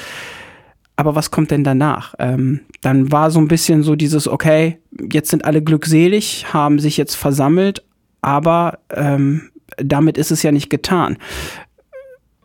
aber 1.01 1.15
was 1.15 1.31
kommt 1.31 1.49
denn 1.49 1.63
danach? 1.63 2.13
Ähm, 2.19 2.59
dann 2.81 3.11
war 3.11 3.31
so 3.31 3.39
ein 3.39 3.47
bisschen 3.47 3.81
so 3.81 3.95
dieses, 3.95 4.27
okay, 4.27 4.77
jetzt 5.11 5.31
sind 5.31 5.45
alle 5.45 5.63
glückselig, 5.63 6.53
haben 6.53 6.77
sich 6.77 6.95
jetzt 6.95 7.15
versammelt, 7.15 7.83
aber 8.21 8.77
ähm, 8.91 9.49
damit 9.77 10.15
ist 10.19 10.29
es 10.29 10.43
ja 10.43 10.51
nicht 10.51 10.69
getan. 10.69 11.17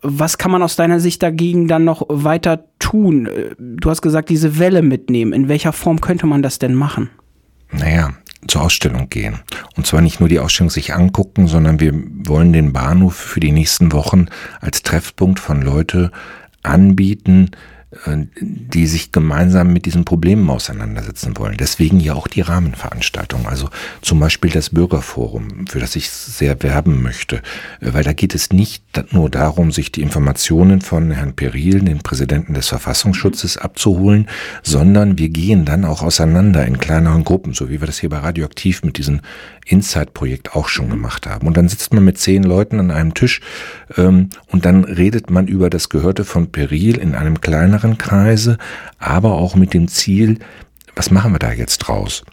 Was 0.01 0.38
kann 0.38 0.51
man 0.51 0.62
aus 0.62 0.75
deiner 0.75 1.01
Sicht 1.01 1.23
dagegen 1.23 1.69
dann 1.69 1.85
noch 1.85 2.07
weiter 2.09 2.64
tun? 2.79 3.29
Du 3.59 3.90
hast 3.90 4.01
gesagt, 4.01 4.31
diese 4.31 4.59
Welle 4.59 4.81
mitnehmen. 4.81 5.35
In 5.35 5.49
welcher 5.49 5.75
Form 5.75 6.01
könnte 6.01 6.27
man 6.27 6.40
das 6.40 6.59
denn 6.59 6.75
machen? 6.75 7.11
Naja, 7.73 8.14
zur 8.49 8.62
Ausstellung 8.62 9.11
gehen. 9.11 9.40
Und 9.77 9.87
zwar 9.87 10.01
nicht 10.01 10.21
nur 10.21 10.31
die 10.31 10.38
Ausstellung 10.38 10.71
sich 10.71 10.95
angucken, 10.95 11.47
sondern 11.47 11.79
wir 11.79 11.92
wollen 12.25 12.55
den 12.55 12.73
Bahnhof 12.73 13.16
für 13.16 13.40
die 13.40 13.53
nächsten 13.53 13.92
Wochen 13.92 14.29
als 14.62 14.83
Treffpunkt 14.83 15.40
von 15.40 15.61
Leute 15.61 16.11
anbieten, 16.62 17.51
äh, 17.53 17.76
die 18.40 18.87
sich 18.88 19.12
gemeinsam 19.12 19.72
mit 19.72 19.87
diesen 19.87 20.05
Problemen 20.05 20.51
auseinandersetzen 20.51 21.38
wollen. 21.38 21.57
Deswegen 21.57 22.01
ja 22.01 22.14
auch 22.14 22.27
die 22.27 22.40
Rahmenveranstaltung, 22.40 23.46
also 23.46 23.70
zum 24.03 24.18
Beispiel 24.18 24.51
das 24.51 24.70
Bürgerforum, 24.70 25.66
für 25.68 25.79
das 25.79 25.94
ich 25.94 26.11
sehr 26.11 26.61
werben 26.64 27.01
möchte, 27.03 27.37
äh, 27.81 27.92
weil 27.92 28.03
da 28.03 28.12
geht 28.12 28.35
es 28.35 28.51
nicht 28.51 28.85
nur 29.12 29.31
darum, 29.31 29.70
sich 29.70 29.92
die 29.92 30.03
Informationen 30.03 30.81
von 30.81 31.12
Herrn 31.12 31.35
Peril, 31.35 31.81
dem 31.81 31.99
Präsidenten 31.99 32.55
des 32.55 32.68
Verfassungsschutzes, 32.68 33.57
abzuholen, 33.57 34.29
sondern 34.62 35.16
wir 35.16 35.29
gehen 35.29 35.64
dann 35.64 35.85
auch 35.85 36.03
auseinander 36.03 36.66
in 36.66 36.79
kleineren 36.79 37.22
Gruppen, 37.22 37.55
so 37.55 37.70
wie 37.70 37.81
wir 37.81 37.87
das 37.87 37.99
hier 37.99 38.11
bei 38.11 38.18
Radioaktiv 38.18 38.83
mit 38.83 38.99
diesem 38.99 39.20
Inside-Projekt 39.67 40.55
auch 40.55 40.69
schon 40.69 40.89
gemacht 40.89 41.27
haben. 41.27 41.47
Und 41.47 41.57
dann 41.57 41.69
sitzt 41.69 41.93
man 41.93 42.05
mit 42.05 42.19
zehn 42.19 42.43
Leuten 42.43 42.81
an 42.81 42.91
einem 42.91 43.15
Tisch 43.15 43.41
ähm, 43.97 44.31
und 44.47 44.65
dann 44.65 44.85
redet 44.85 45.31
man 45.31 45.49
über 45.49 45.71
das 45.71 45.89
Gehörte 45.89 46.25
von 46.25 46.53
Peril 46.53 46.97
in 46.99 47.15
einem 47.15 47.41
kleineren 47.41 47.99
Kreise, 47.99 48.59
aber 48.99 49.33
auch 49.33 49.57
mit 49.57 49.75
dem 49.75 49.89
Ziel, 49.89 50.39
was 50.95 51.11
machen 51.11 51.33
wir 51.33 51.39
da 51.39 51.53
jetzt 51.53 51.79
draus? 51.79 52.25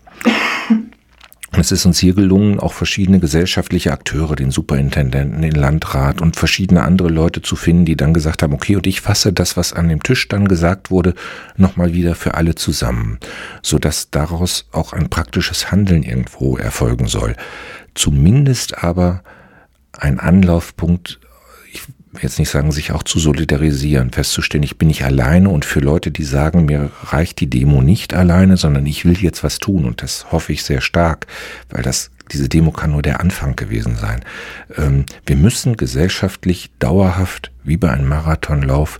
Es 1.55 1.71
ist 1.71 1.85
uns 1.85 1.99
hier 1.99 2.15
gelungen, 2.15 2.59
auch 2.59 2.73
verschiedene 2.73 3.19
gesellschaftliche 3.19 3.91
Akteure, 3.91 4.35
den 4.35 4.49
Superintendenten, 4.49 5.43
den 5.43 5.51
Landrat 5.51 6.19
und 6.19 6.35
verschiedene 6.35 6.81
andere 6.81 7.09
Leute 7.09 7.43
zu 7.43 7.55
finden, 7.55 7.85
die 7.85 7.95
dann 7.95 8.13
gesagt 8.13 8.41
haben, 8.41 8.53
okay, 8.53 8.75
und 8.75 8.87
ich 8.87 9.01
fasse 9.01 9.31
das, 9.31 9.55
was 9.55 9.71
an 9.71 9.87
dem 9.87 10.01
Tisch 10.01 10.27
dann 10.27 10.47
gesagt 10.47 10.89
wurde, 10.89 11.13
nochmal 11.55 11.93
wieder 11.93 12.15
für 12.15 12.33
alle 12.33 12.55
zusammen, 12.55 13.19
sodass 13.61 14.09
daraus 14.09 14.67
auch 14.71 14.93
ein 14.93 15.09
praktisches 15.09 15.71
Handeln 15.71 16.01
irgendwo 16.01 16.57
erfolgen 16.57 17.05
soll. 17.05 17.35
Zumindest 17.93 18.83
aber 18.83 19.23
ein 19.95 20.19
Anlaufpunkt 20.19 21.19
jetzt 22.21 22.39
nicht 22.39 22.49
sagen, 22.49 22.71
sich 22.71 22.91
auch 22.91 23.03
zu 23.03 23.19
solidarisieren, 23.19 24.11
festzustellen, 24.11 24.63
ich 24.63 24.77
bin 24.77 24.87
nicht 24.87 25.03
alleine 25.03 25.49
und 25.49 25.65
für 25.65 25.79
Leute, 25.79 26.11
die 26.11 26.23
sagen, 26.23 26.65
mir 26.65 26.91
reicht 27.05 27.39
die 27.39 27.49
Demo 27.49 27.81
nicht 27.81 28.13
alleine, 28.13 28.57
sondern 28.57 28.85
ich 28.85 29.05
will 29.05 29.17
jetzt 29.17 29.43
was 29.43 29.59
tun 29.59 29.85
und 29.85 30.01
das 30.01 30.31
hoffe 30.31 30.53
ich 30.53 30.63
sehr 30.63 30.81
stark, 30.81 31.27
weil 31.69 31.83
das 31.83 32.11
diese 32.31 32.49
Demo 32.49 32.71
kann 32.71 32.91
nur 32.91 33.01
der 33.01 33.19
Anfang 33.19 33.55
gewesen 33.55 33.95
sein. 33.95 34.23
Ähm, 34.77 35.05
wir 35.25 35.35
müssen 35.35 35.75
gesellschaftlich 35.75 36.71
dauerhaft, 36.79 37.51
wie 37.63 37.77
bei 37.77 37.91
einem 37.91 38.07
Marathonlauf, 38.07 38.99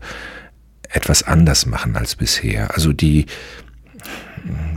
etwas 0.90 1.24
anders 1.24 1.66
machen 1.66 1.96
als 1.96 2.16
bisher. 2.16 2.76
Also 2.76 2.94
die 2.94 3.26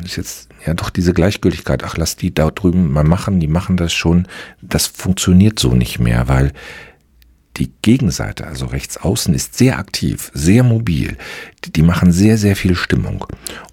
ist 0.05 0.17
jetzt 0.17 0.49
ja 0.65 0.75
doch 0.75 0.91
diese 0.91 1.13
Gleichgültigkeit, 1.13 1.85
ach 1.85 1.97
lass 1.97 2.17
die 2.17 2.33
da 2.33 2.51
drüben 2.51 2.91
mal 2.91 3.05
machen, 3.05 3.41
die 3.41 3.49
machen 3.49 3.77
das 3.77 3.93
schon, 3.93 4.27
das 4.63 4.87
funktioniert 4.87 5.59
so 5.59 5.75
nicht 5.75 5.99
mehr, 5.99 6.29
weil 6.29 6.53
die 7.57 7.73
Gegenseite, 7.83 8.47
also 8.47 8.67
rechts 8.67 8.97
außen, 8.97 9.35
ist 9.35 9.57
sehr 9.57 9.79
aktiv, 9.79 10.31
sehr 10.35 10.63
mobil. 10.63 11.17
Die, 11.65 11.83
machen 11.83 12.13
sehr, 12.13 12.39
sehr 12.39 12.57
viel 12.57 12.75
Stimmung. 12.75 13.27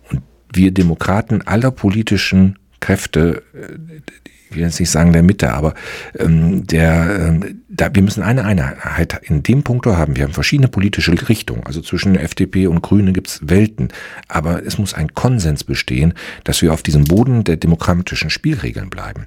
Und 0.09 0.21
wir 0.53 0.71
Demokraten 0.71 1.41
aller 1.41 1.71
politischen 1.71 2.57
Kräfte, 2.79 3.43
äh, 3.53 4.01
ich 4.49 4.55
will 4.55 4.63
jetzt 4.63 4.79
nicht 4.79 4.91
sagen 4.91 5.13
der 5.13 5.23
Mitte, 5.23 5.51
aber 5.51 5.73
ähm, 6.19 6.67
der, 6.67 7.27
ähm, 7.27 7.61
da, 7.69 7.93
wir 7.93 8.03
müssen 8.03 8.21
eine 8.21 8.45
Einheit 8.45 9.19
in 9.23 9.41
dem 9.41 9.63
Punkt 9.63 9.87
haben. 9.87 10.15
Wir 10.15 10.25
haben 10.25 10.33
verschiedene 10.33 10.67
politische 10.67 11.11
Richtungen. 11.27 11.65
Also 11.65 11.81
zwischen 11.81 12.15
FDP 12.15 12.67
und 12.67 12.83
Grüne 12.83 13.13
gibt's 13.13 13.39
Welten. 13.41 13.87
Aber 14.27 14.63
es 14.63 14.77
muss 14.77 14.93
ein 14.93 15.15
Konsens 15.15 15.63
bestehen, 15.63 16.13
dass 16.43 16.61
wir 16.61 16.71
auf 16.71 16.83
diesem 16.83 17.05
Boden 17.05 17.43
der 17.43 17.57
demokratischen 17.57 18.29
Spielregeln 18.29 18.91
bleiben 18.91 19.25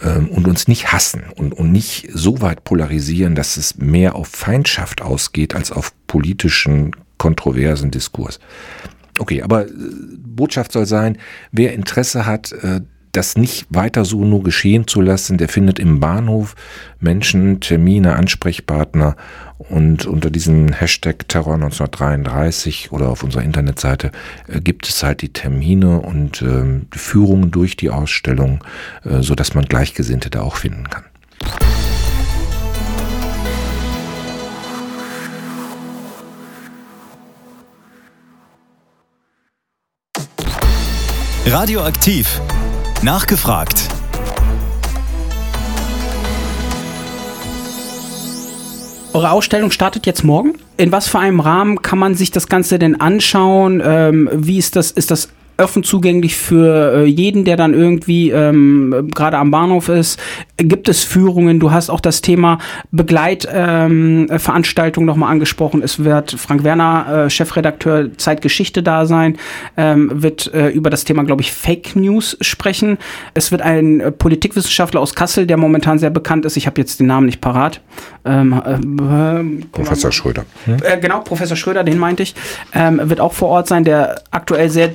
und 0.00 0.46
uns 0.46 0.68
nicht 0.68 0.92
hassen 0.92 1.24
und, 1.34 1.54
und 1.54 1.72
nicht 1.72 2.08
so 2.12 2.40
weit 2.40 2.64
polarisieren, 2.64 3.34
dass 3.34 3.56
es 3.56 3.78
mehr 3.78 4.14
auf 4.14 4.28
Feindschaft 4.28 5.02
ausgeht 5.02 5.54
als 5.54 5.72
auf 5.72 5.92
politischen, 6.06 6.94
kontroversen 7.18 7.90
Diskurs. 7.90 8.38
Okay, 9.18 9.42
aber 9.42 9.66
äh, 9.66 9.70
Botschaft 10.18 10.72
soll 10.72 10.86
sein, 10.86 11.18
wer 11.50 11.72
Interesse 11.72 12.26
hat, 12.26 12.52
äh, 12.52 12.80
das 13.12 13.36
nicht 13.36 13.66
weiter 13.70 14.04
so 14.04 14.24
nur 14.24 14.42
geschehen 14.42 14.86
zu 14.86 15.00
lassen, 15.00 15.38
der 15.38 15.48
findet 15.48 15.78
im 15.78 16.00
Bahnhof 16.00 16.54
Menschen, 17.00 17.60
Termine, 17.60 18.16
Ansprechpartner 18.16 19.16
und 19.58 20.06
unter 20.06 20.30
diesem 20.30 20.72
Hashtag 20.72 21.28
Terror 21.28 21.54
1933 21.54 22.92
oder 22.92 23.08
auf 23.08 23.22
unserer 23.22 23.42
Internetseite 23.42 24.12
äh, 24.46 24.60
gibt 24.60 24.88
es 24.88 25.02
halt 25.02 25.22
die 25.22 25.32
Termine 25.32 26.00
und 26.00 26.42
äh, 26.42 26.80
Führungen 26.96 27.50
durch 27.50 27.76
die 27.76 27.90
Ausstellung, 27.90 28.64
äh, 29.04 29.22
so 29.22 29.34
dass 29.34 29.54
man 29.54 29.64
Gleichgesinnte 29.64 30.30
da 30.30 30.42
auch 30.42 30.56
finden 30.56 30.88
kann. 30.88 31.04
Radioaktiv. 41.50 42.42
Nachgefragt. 43.02 43.88
Eure 49.12 49.30
Ausstellung 49.30 49.70
startet 49.70 50.04
jetzt 50.04 50.24
morgen. 50.24 50.54
In 50.76 50.90
was 50.90 51.06
für 51.08 51.20
einem 51.20 51.38
Rahmen 51.38 51.80
kann 51.80 52.00
man 52.00 52.16
sich 52.16 52.32
das 52.32 52.48
Ganze 52.48 52.80
denn 52.80 53.00
anschauen? 53.00 53.80
Ähm, 53.84 54.28
wie 54.32 54.58
ist 54.58 54.74
das? 54.74 54.90
Ist 54.90 55.12
das 55.12 55.28
offen 55.58 55.82
zugänglich 55.82 56.36
für 56.36 56.94
äh, 56.94 57.04
jeden, 57.04 57.44
der 57.44 57.56
dann 57.56 57.74
irgendwie 57.74 58.30
ähm, 58.30 59.10
gerade 59.14 59.36
am 59.38 59.50
Bahnhof 59.50 59.88
ist. 59.88 60.20
Gibt 60.56 60.88
es 60.88 61.02
Führungen? 61.02 61.58
Du 61.58 61.72
hast 61.72 61.90
auch 61.90 61.98
das 62.00 62.22
Thema 62.22 62.58
Begleitveranstaltung 62.92 65.02
ähm, 65.02 65.06
nochmal 65.06 65.32
angesprochen. 65.32 65.82
Es 65.82 66.04
wird 66.04 66.30
Frank 66.32 66.64
Werner, 66.64 67.24
äh, 67.26 67.30
Chefredakteur 67.30 68.16
Zeitgeschichte 68.16 68.84
da 68.84 69.06
sein, 69.06 69.36
ähm, 69.76 70.10
wird 70.14 70.54
äh, 70.54 70.68
über 70.68 70.90
das 70.90 71.02
Thema, 71.04 71.24
glaube 71.24 71.42
ich, 71.42 71.52
Fake 71.52 71.96
News 71.96 72.36
sprechen. 72.40 72.98
Es 73.34 73.50
wird 73.50 73.62
ein 73.62 73.98
äh, 74.00 74.12
Politikwissenschaftler 74.12 75.00
aus 75.00 75.14
Kassel, 75.14 75.46
der 75.46 75.56
momentan 75.56 75.98
sehr 75.98 76.10
bekannt 76.10 76.44
ist. 76.44 76.56
Ich 76.56 76.66
habe 76.66 76.80
jetzt 76.80 77.00
den 77.00 77.08
Namen 77.08 77.26
nicht 77.26 77.40
parat. 77.40 77.80
Ähm, 78.24 78.52
äh, 78.52 78.78
Professor 79.72 80.12
Schröder. 80.12 80.44
Hm? 80.66 80.76
genau, 81.00 81.18
Professor 81.20 81.56
Schröder, 81.56 81.82
den 81.82 81.98
meinte 81.98 82.22
ich, 82.22 82.36
ähm, 82.74 83.00
wird 83.02 83.18
auch 83.20 83.32
vor 83.32 83.48
Ort 83.48 83.66
sein, 83.66 83.82
der 83.84 84.22
aktuell 84.30 84.70
sehr 84.70 84.90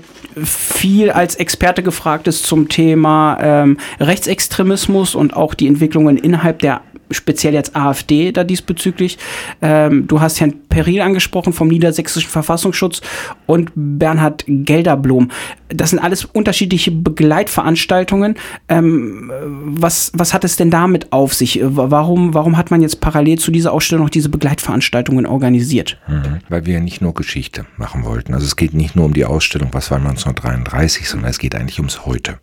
viel 0.53 1.11
als 1.11 1.35
Experte 1.35 1.83
gefragt 1.83 2.27
ist 2.27 2.45
zum 2.45 2.69
Thema 2.69 3.37
ähm, 3.41 3.77
Rechtsextremismus 3.99 5.15
und 5.15 5.35
auch 5.35 5.53
die 5.53 5.67
Entwicklungen 5.67 6.17
innerhalb 6.17 6.59
der 6.59 6.81
speziell 7.11 7.53
jetzt 7.53 7.75
AfD 7.75 8.31
da 8.31 8.43
diesbezüglich. 8.43 9.17
Ähm, 9.61 10.07
du 10.07 10.21
hast 10.21 10.39
Herrn 10.39 10.55
Peril 10.69 11.01
angesprochen 11.01 11.53
vom 11.53 11.67
Niedersächsischen 11.67 12.29
Verfassungsschutz 12.29 13.01
und 13.45 13.71
Bernhard 13.75 14.43
Gelderblom. 14.47 15.29
Das 15.69 15.91
sind 15.91 15.99
alles 15.99 16.25
unterschiedliche 16.25 16.91
Begleitveranstaltungen. 16.91 18.35
Ähm, 18.69 19.31
was, 19.43 20.11
was 20.13 20.33
hat 20.33 20.43
es 20.43 20.55
denn 20.55 20.69
damit 20.69 21.11
auf 21.11 21.33
sich? 21.33 21.59
Warum, 21.63 22.33
warum 22.33 22.57
hat 22.57 22.71
man 22.71 22.81
jetzt 22.81 23.01
parallel 23.01 23.39
zu 23.39 23.51
dieser 23.51 23.73
Ausstellung 23.73 24.05
noch 24.05 24.09
diese 24.09 24.29
Begleitveranstaltungen 24.29 25.25
organisiert? 25.25 25.97
Mhm, 26.07 26.39
weil 26.49 26.65
wir 26.65 26.79
nicht 26.79 27.01
nur 27.01 27.13
Geschichte 27.13 27.65
machen 27.77 28.03
wollten. 28.05 28.33
Also 28.33 28.45
es 28.45 28.55
geht 28.55 28.73
nicht 28.73 28.95
nur 28.95 29.05
um 29.05 29.13
die 29.13 29.25
Ausstellung, 29.25 29.69
was 29.71 29.91
war 29.91 29.97
1933, 29.97 31.07
sondern 31.07 31.29
es 31.29 31.39
geht 31.39 31.55
eigentlich 31.55 31.79
ums 31.79 32.05
Heute. 32.05 32.39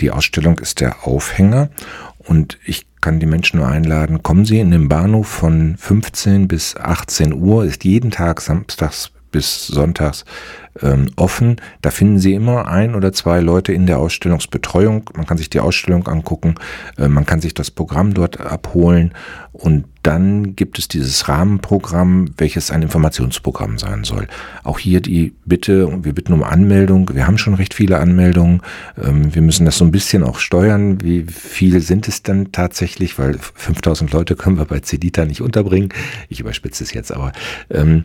Die 0.00 0.10
Ausstellung 0.10 0.58
ist 0.58 0.80
der 0.80 1.06
Aufhänger 1.06 1.70
und 2.26 2.58
ich 2.64 2.86
kann 3.00 3.20
die 3.20 3.26
Menschen 3.26 3.60
nur 3.60 3.68
einladen, 3.68 4.22
kommen 4.22 4.44
Sie 4.44 4.58
in 4.58 4.70
den 4.70 4.88
Bahnhof 4.88 5.28
von 5.28 5.76
15 5.78 6.48
bis 6.48 6.76
18 6.76 7.32
Uhr, 7.32 7.64
ist 7.64 7.84
jeden 7.84 8.10
Tag 8.10 8.40
samstags 8.40 9.12
bis 9.30 9.66
sonntags 9.66 10.24
ähm, 10.82 11.08
offen. 11.16 11.56
Da 11.82 11.90
finden 11.90 12.18
Sie 12.18 12.34
immer 12.34 12.68
ein 12.68 12.94
oder 12.94 13.12
zwei 13.12 13.40
Leute 13.40 13.72
in 13.72 13.86
der 13.86 13.98
Ausstellungsbetreuung. 13.98 15.10
Man 15.14 15.26
kann 15.26 15.38
sich 15.38 15.50
die 15.50 15.60
Ausstellung 15.60 16.06
angucken, 16.08 16.56
äh, 16.98 17.08
man 17.08 17.26
kann 17.26 17.40
sich 17.40 17.54
das 17.54 17.70
Programm 17.70 18.14
dort 18.14 18.40
abholen 18.40 19.12
und 19.52 19.84
dann 20.02 20.54
gibt 20.54 20.78
es 20.78 20.86
dieses 20.86 21.28
Rahmenprogramm, 21.28 22.26
welches 22.36 22.70
ein 22.70 22.82
Informationsprogramm 22.82 23.78
sein 23.78 24.04
soll. 24.04 24.28
Auch 24.62 24.78
hier 24.78 25.00
die 25.00 25.34
Bitte, 25.44 26.04
wir 26.04 26.14
bitten 26.14 26.32
um 26.32 26.42
Anmeldung. 26.42 27.10
Wir 27.12 27.26
haben 27.26 27.38
schon 27.38 27.54
recht 27.54 27.74
viele 27.74 27.98
Anmeldungen. 27.98 28.60
Ähm, 29.02 29.34
wir 29.34 29.42
müssen 29.42 29.64
das 29.64 29.78
so 29.78 29.84
ein 29.84 29.90
bisschen 29.90 30.22
auch 30.22 30.38
steuern. 30.38 31.02
Wie 31.02 31.24
viele 31.28 31.80
sind 31.80 32.06
es 32.06 32.22
denn 32.22 32.52
tatsächlich? 32.52 33.18
Weil 33.18 33.38
5000 33.38 34.12
Leute 34.12 34.36
können 34.36 34.58
wir 34.58 34.66
bei 34.66 34.80
Cedita 34.80 35.24
nicht 35.24 35.40
unterbringen. 35.40 35.88
Ich 36.28 36.38
überspitze 36.38 36.84
es 36.84 36.92
jetzt, 36.92 37.10
aber 37.10 37.32
ähm, 37.70 38.04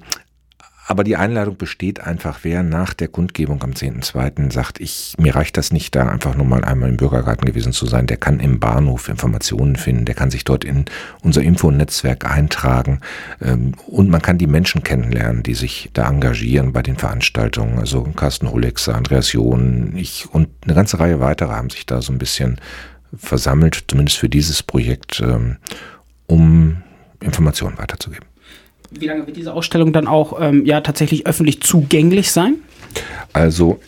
aber 0.88 1.04
die 1.04 1.16
Einladung 1.16 1.58
besteht 1.58 2.02
einfach, 2.02 2.40
wer 2.44 2.64
nach 2.64 2.94
der 2.94 3.08
Kundgebung 3.08 3.64
am 3.64 3.72
10.2. 3.72 4.52
sagt, 4.52 4.80
ich, 4.80 5.16
mir 5.20 5.36
reicht 5.36 5.56
das 5.58 5.72
nicht, 5.72 5.96
da 5.96 6.10
einfach 6.10 6.36
nur 6.36 6.46
mal 6.46 6.66
einmal 6.66 6.90
im 6.90 6.98
Bürgergarten 6.98 7.46
gewesen 7.46 7.72
zu 7.72 7.86
sein, 7.86 8.08
der 8.08 8.18
kann 8.18 8.40
im 8.40 8.60
Bahnhof 8.60 9.08
Informationen 9.08 9.76
finden, 9.76 10.06
der 10.06 10.16
kann 10.16 10.32
sich 10.32 10.44
dort 10.44 10.64
in 10.64 10.86
unser 11.22 11.44
Infonetzwerk 11.44 12.30
eintragen 12.30 13.00
ähm, 13.42 13.74
und 13.88 14.10
man 14.10 14.22
kann 14.22 14.38
die 14.38 14.48
Menschen 14.48 14.84
kennenlernen, 14.84 15.44
die 15.44 15.54
sich 15.54 15.92
da 15.94 16.10
engagieren 16.10 16.74
bei 16.74 16.82
den 16.82 16.98
Veranstaltungen. 16.98 17.78
Also 17.78 18.04
Carsten 18.16 18.52
Holexa, 18.52 18.94
Andreas 18.94 19.32
John, 19.32 19.94
ich 19.96 20.28
und 20.32 20.50
eine 20.64 20.74
ganze 20.74 21.00
Reihe 21.00 21.20
weiterer 21.20 21.56
haben 21.56 21.70
sich 21.70 21.86
da 21.86 22.02
so 22.02 22.12
ein 22.12 22.18
bisschen 22.18 22.60
versammelt, 23.16 23.86
zumindest 23.88 24.18
für 24.18 24.30
dieses 24.30 24.64
Projekt, 24.64 25.22
ähm, 25.24 25.58
um 26.28 26.82
Informationen 27.20 27.78
weiterzugeben. 27.78 28.31
Wie 28.92 29.08
lange 29.08 29.26
wird 29.26 29.38
diese 29.38 29.54
Ausstellung 29.54 29.94
dann 29.94 30.08
auch 30.08 30.40
ähm, 30.40 30.66
ja 30.66 30.82
tatsächlich 30.82 31.26
öffentlich 31.26 31.62
zugänglich 31.62 32.32
sein? 32.32 32.56
Also 33.34 33.80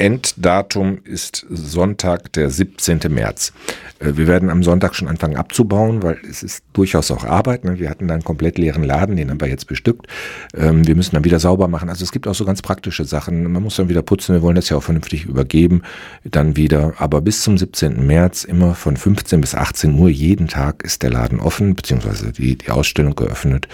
Enddatum 0.00 1.00
ist 1.04 1.46
Sonntag, 1.50 2.32
der 2.32 2.48
17. 2.48 3.00
März. 3.10 3.52
Äh, 3.98 4.16
wir 4.16 4.26
werden 4.26 4.48
am 4.48 4.62
Sonntag 4.62 4.94
schon 4.94 5.08
anfangen 5.08 5.36
abzubauen, 5.36 6.02
weil 6.02 6.16
es 6.28 6.42
ist 6.42 6.64
durchaus 6.72 7.10
auch 7.10 7.24
Arbeit. 7.24 7.64
Ne? 7.64 7.78
Wir 7.78 7.90
hatten 7.90 8.08
da 8.08 8.14
einen 8.14 8.24
komplett 8.24 8.56
leeren 8.56 8.82
Laden, 8.82 9.16
den 9.16 9.30
haben 9.30 9.40
wir 9.42 9.48
jetzt 9.48 9.66
bestückt. 9.66 10.06
Ähm, 10.54 10.86
wir 10.86 10.96
müssen 10.96 11.14
dann 11.14 11.24
wieder 11.24 11.38
sauber 11.38 11.68
machen. 11.68 11.90
Also 11.90 12.02
es 12.02 12.12
gibt 12.12 12.26
auch 12.26 12.34
so 12.34 12.46
ganz 12.46 12.62
praktische 12.62 13.04
Sachen. 13.04 13.52
Man 13.52 13.62
muss 13.62 13.76
dann 13.76 13.90
wieder 13.90 14.00
putzen. 14.00 14.34
Wir 14.34 14.42
wollen 14.42 14.56
das 14.56 14.70
ja 14.70 14.78
auch 14.78 14.82
vernünftig 14.82 15.26
übergeben. 15.26 15.82
Dann 16.24 16.56
wieder. 16.56 16.94
Aber 16.96 17.20
bis 17.20 17.42
zum 17.42 17.58
17. 17.58 18.06
März 18.06 18.44
immer 18.44 18.74
von 18.74 18.96
15 18.96 19.42
bis 19.42 19.54
18 19.54 19.98
Uhr 19.98 20.08
jeden 20.08 20.48
Tag 20.48 20.82
ist 20.82 21.02
der 21.02 21.10
Laden 21.10 21.40
offen, 21.40 21.74
beziehungsweise 21.74 22.32
die, 22.32 22.56
die 22.56 22.70
Ausstellung 22.70 23.14
geöffnet. 23.14 23.68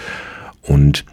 Und 0.67 1.05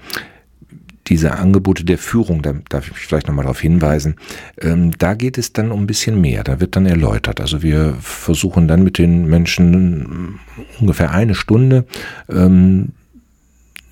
diese 1.07 1.33
Angebote 1.33 1.85
der 1.85 1.99
Führung, 1.99 2.43
da 2.43 2.55
darf 2.69 2.91
ich 2.91 2.97
vielleicht 2.97 3.29
nochmal 3.29 3.45
darauf 3.45 3.61
hinweisen, 3.61 4.17
ähm, 4.61 4.93
da 4.99 5.15
geht 5.15 5.39
es 5.39 5.53
dann 5.53 5.71
um 5.71 5.83
ein 5.83 5.87
bisschen 5.87 6.21
mehr, 6.21 6.45
da 6.45 6.61
wird 6.61 6.77
dann 6.77 6.87
erläutert. 6.87 7.41
Also 7.41 7.63
wir 7.63 7.95
versuchen 8.01 8.69
dann 8.69 8.83
mit 8.83 8.99
den 8.99 9.27
Menschen 9.27 10.41
ungefähr 10.81 11.11
eine 11.11 11.35
Stunde 11.35 11.85
ähm, 12.31 12.93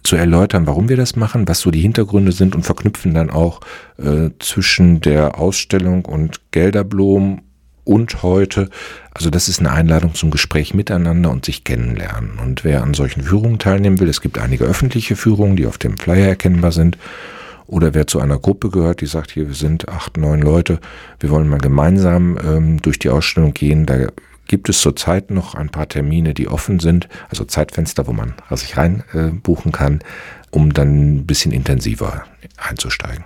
zu 0.03 0.17
erläutern, 0.17 0.67
warum 0.67 0.89
wir 0.89 0.97
das 0.97 1.15
machen, 1.15 1.47
was 1.47 1.61
so 1.61 1.71
die 1.71 1.81
Hintergründe 1.81 2.33
sind 2.33 2.55
und 2.55 2.65
verknüpfen 2.65 3.15
dann 3.15 3.31
auch 3.31 3.61
äh, 3.99 4.31
zwischen 4.41 5.01
der 5.01 5.39
Ausstellung 5.39 6.05
und 6.05 6.41
Gelderblom 6.51 7.43
und 7.85 8.23
heute. 8.23 8.69
Also 9.13 9.31
das 9.31 9.49
ist 9.49 9.61
eine 9.61 9.73
Einladung 9.73 10.15
zum 10.15 10.31
Gespräch 10.31 10.75
miteinander 10.75 11.31
und 11.31 11.45
sich 11.45 11.65
kennenlernen. 11.65 12.39
Und 12.39 12.65
wer 12.65 12.83
an 12.83 12.95
solchen 12.95 13.23
Führungen 13.23 13.59
teilnehmen 13.59 14.01
will, 14.01 14.09
es 14.09 14.21
gibt 14.21 14.39
einige 14.39 14.65
öffentliche 14.65 15.17
Führungen, 15.17 15.57
die 15.57 15.67
auf 15.67 15.79
dem 15.79 15.97
Flyer 15.97 16.29
erkennbar 16.29 16.73
sind. 16.73 16.99
Oder 17.67 17.95
wer 17.95 18.07
zu 18.07 18.21
einer 18.21 18.39
Gruppe 18.39 18.71
gehört, 18.71 19.01
die 19.01 19.07
sagt, 19.07 19.31
hier, 19.31 19.49
wir 19.49 19.55
sind 19.55 19.89
acht, 19.89 20.17
neun 20.17 20.43
Leute, 20.43 20.79
wir 21.21 21.31
wollen 21.31 21.49
mal 21.49 21.59
gemeinsam 21.59 22.39
ähm, 22.45 22.83
durch 22.83 22.99
die 22.99 23.09
Ausstellung 23.09 23.55
gehen. 23.55 23.87
Da 23.87 24.09
gibt 24.47 24.69
es 24.69 24.81
zurzeit 24.81 25.31
noch 25.31 25.55
ein 25.55 25.71
paar 25.71 25.89
Termine, 25.89 26.35
die 26.35 26.49
offen 26.49 26.81
sind, 26.81 27.09
also 27.31 27.45
Zeitfenster, 27.45 28.07
wo 28.07 28.13
man 28.13 28.35
sich 28.51 28.77
rein 28.77 29.05
äh, 29.15 29.29
buchen 29.29 29.73
kann, 29.73 30.01
um 30.51 30.75
dann 30.75 31.17
ein 31.17 31.27
bisschen 31.27 31.53
intensiver 31.53 32.25
einzusteigen. 32.59 33.25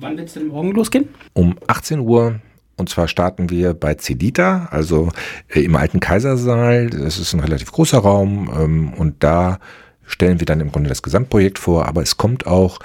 Wann 0.00 0.16
wird 0.16 0.28
es 0.28 0.34
denn 0.34 0.48
morgen 0.48 0.72
losgehen? 0.72 1.08
Um 1.32 1.56
18 1.66 2.00
Uhr 2.00 2.40
und 2.82 2.88
zwar 2.88 3.06
starten 3.06 3.48
wir 3.48 3.74
bei 3.74 3.94
Cedita, 3.94 4.66
also 4.72 5.10
äh, 5.48 5.60
im 5.60 5.76
alten 5.76 6.00
Kaisersaal. 6.00 6.90
Das 6.90 7.16
ist 7.16 7.32
ein 7.32 7.38
relativ 7.38 7.70
großer 7.70 7.98
Raum 7.98 8.50
ähm, 8.52 8.92
und 8.94 9.22
da 9.22 9.60
stellen 10.04 10.40
wir 10.40 10.46
dann 10.46 10.58
im 10.58 10.72
Grunde 10.72 10.88
das 10.88 11.02
Gesamtprojekt 11.02 11.60
vor, 11.60 11.86
aber 11.86 12.02
es 12.02 12.16
kommt 12.16 12.44
auch 12.44 12.80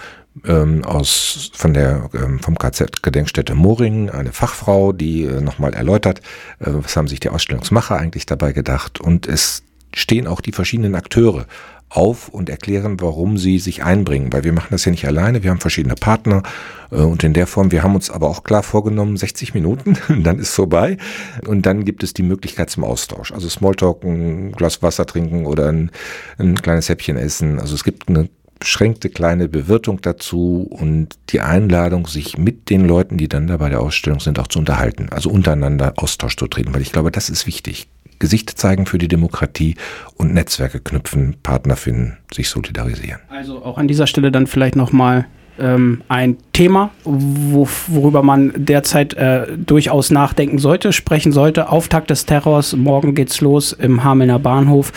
ähm, 0.46 0.86
aus 0.86 1.50
von 1.56 1.74
der 1.74 2.12
ähm, 2.14 2.38
vom 2.40 2.60
KZ 2.60 3.02
Gedenkstätte 3.02 3.56
Moring 3.56 4.12
eine 4.12 4.34
Fachfrau, 4.34 4.94
die 4.94 5.24
äh, 5.24 5.42
nochmal 5.42 5.74
erläutert, 5.74 6.20
äh, 6.60 6.68
was 6.68 6.96
haben 6.96 7.08
sich 7.08 7.20
die 7.20 7.30
Ausstellungsmacher 7.30 7.98
eigentlich 7.98 8.28
dabei 8.28 8.54
gedacht 8.54 9.02
und 9.02 9.26
es 9.26 9.64
stehen 9.96 10.28
auch 10.28 10.42
die 10.42 10.52
verschiedenen 10.52 10.94
Akteure 10.94 11.48
auf 11.90 12.30
und 12.30 12.50
erklären, 12.50 13.00
warum 13.00 13.38
sie 13.38 13.60
sich 13.60 13.84
einbringen, 13.84 14.34
weil 14.34 14.44
wir 14.44 14.54
machen 14.54 14.70
das 14.72 14.86
ja 14.86 14.92
nicht 14.92 15.08
alleine, 15.08 15.44
wir 15.44 15.52
haben 15.52 15.60
verschiedene 15.60 15.96
Partner 15.96 16.44
äh, 16.92 16.98
und 16.98 17.24
in 17.24 17.34
der 17.34 17.48
Form, 17.48 17.72
wir 17.72 17.84
haben 17.84 17.96
uns 17.96 18.10
aber 18.10 18.28
auch 18.28 18.44
klar 18.44 18.64
vorgenommen, 18.64 19.18
60 19.18 19.54
Minuten, 19.54 19.98
dann 20.24 20.40
ist 20.40 20.54
vorbei. 20.54 20.98
Und 21.46 21.66
dann 21.66 21.86
gibt 21.86 22.04
es 22.04 22.14
die 22.14 22.24
Möglichkeit 22.24 22.70
zum 22.70 22.84
Austausch, 22.84 23.32
also 23.32 23.48
Smalltalk, 23.48 24.04
ein 24.04 24.52
Glas 24.52 24.82
Wasser 24.82 25.06
trinken 25.06 25.46
oder 25.46 25.70
ein, 25.70 25.92
ein 26.38 26.56
kleines 26.56 26.90
Häppchen 26.90 27.18
essen, 27.18 27.60
also 27.60 27.76
es 27.76 27.84
gibt 27.84 28.10
eine 28.10 28.30
beschränkte 28.60 29.10
kleine 29.10 29.48
Bewirtung 29.48 30.02
dazu 30.02 30.68
und 30.70 31.10
die 31.30 31.42
Einladung, 31.42 32.08
sich 32.08 32.38
mit 32.38 32.70
den 32.70 32.88
Leuten, 32.88 33.18
die 33.18 33.28
dann 33.28 33.48
da 33.48 33.58
bei 33.58 33.70
der 33.70 33.82
Ausstellung 33.82 34.20
sind, 34.20 34.40
auch 34.40 34.48
zu 34.48 34.60
unterhalten, 34.60 35.10
also 35.12 35.30
untereinander 35.30 35.94
Austausch 35.98 36.36
zu 36.36 36.48
treten, 36.48 36.74
weil 36.74 36.82
ich 36.82 36.92
glaube, 36.92 37.12
das 37.12 37.30
ist 37.30 37.46
wichtig. 37.48 37.88
Gesicht 38.20 38.50
zeigen 38.52 38.86
für 38.86 38.98
die 38.98 39.08
Demokratie 39.08 39.76
und 40.16 40.34
Netzwerke 40.34 40.80
knüpfen, 40.80 41.36
Partner 41.44 41.76
finden, 41.76 42.18
sich 42.34 42.50
solidarisieren. 42.50 43.20
Also 43.30 43.64
auch 43.64 43.78
an 43.78 43.88
dieser 43.88 44.08
Stelle 44.08 44.32
dann 44.32 44.48
vielleicht 44.48 44.76
nochmal 44.76 45.26
ähm, 45.60 46.04
ein 46.08 46.38
Thema, 46.54 46.92
wo, 47.04 47.68
worüber 47.88 48.24
man 48.24 48.52
derzeit 48.56 49.14
äh, 49.16 49.48
durchaus 49.58 50.12
nachdenken 50.12 50.60
sollte, 50.60 50.94
sprechen 50.94 51.32
sollte. 51.32 51.70
Auftakt 51.70 52.10
des 52.10 52.26
Terrors, 52.26 52.76
morgen 52.76 53.16
geht's 53.16 53.42
los 53.42 53.74
im 53.74 54.04
Hamelner 54.04 54.40
Bahnhof. 54.40 54.92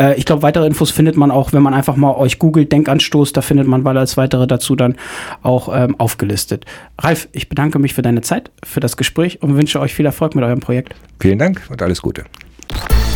Äh, 0.00 0.18
ich 0.18 0.24
glaube, 0.24 0.42
weitere 0.42 0.66
Infos 0.66 0.90
findet 0.90 1.16
man 1.16 1.30
auch, 1.30 1.52
wenn 1.52 1.62
man 1.62 1.74
einfach 1.74 1.96
mal 1.96 2.14
euch 2.14 2.38
googelt, 2.38 2.72
Denkanstoß, 2.72 3.32
da 3.32 3.42
findet 3.42 3.66
man 3.66 3.86
alles 3.86 4.16
weitere 4.16 4.46
dazu 4.46 4.76
dann 4.76 4.96
auch 5.42 5.70
ähm, 5.74 5.98
aufgelistet. 5.98 6.64
Ralf, 6.98 7.28
ich 7.32 7.48
bedanke 7.48 7.78
mich 7.78 7.94
für 7.94 8.02
deine 8.02 8.22
Zeit, 8.22 8.50
für 8.64 8.80
das 8.80 8.96
Gespräch 8.96 9.42
und 9.42 9.56
wünsche 9.56 9.80
euch 9.80 9.94
viel 9.94 10.06
Erfolg 10.06 10.34
mit 10.34 10.44
eurem 10.44 10.60
Projekt. 10.60 10.94
Vielen 11.20 11.38
Dank 11.38 11.62
und 11.70 11.82
alles 11.82 12.00
Gute. 12.02 12.24
Bye. 12.72 13.09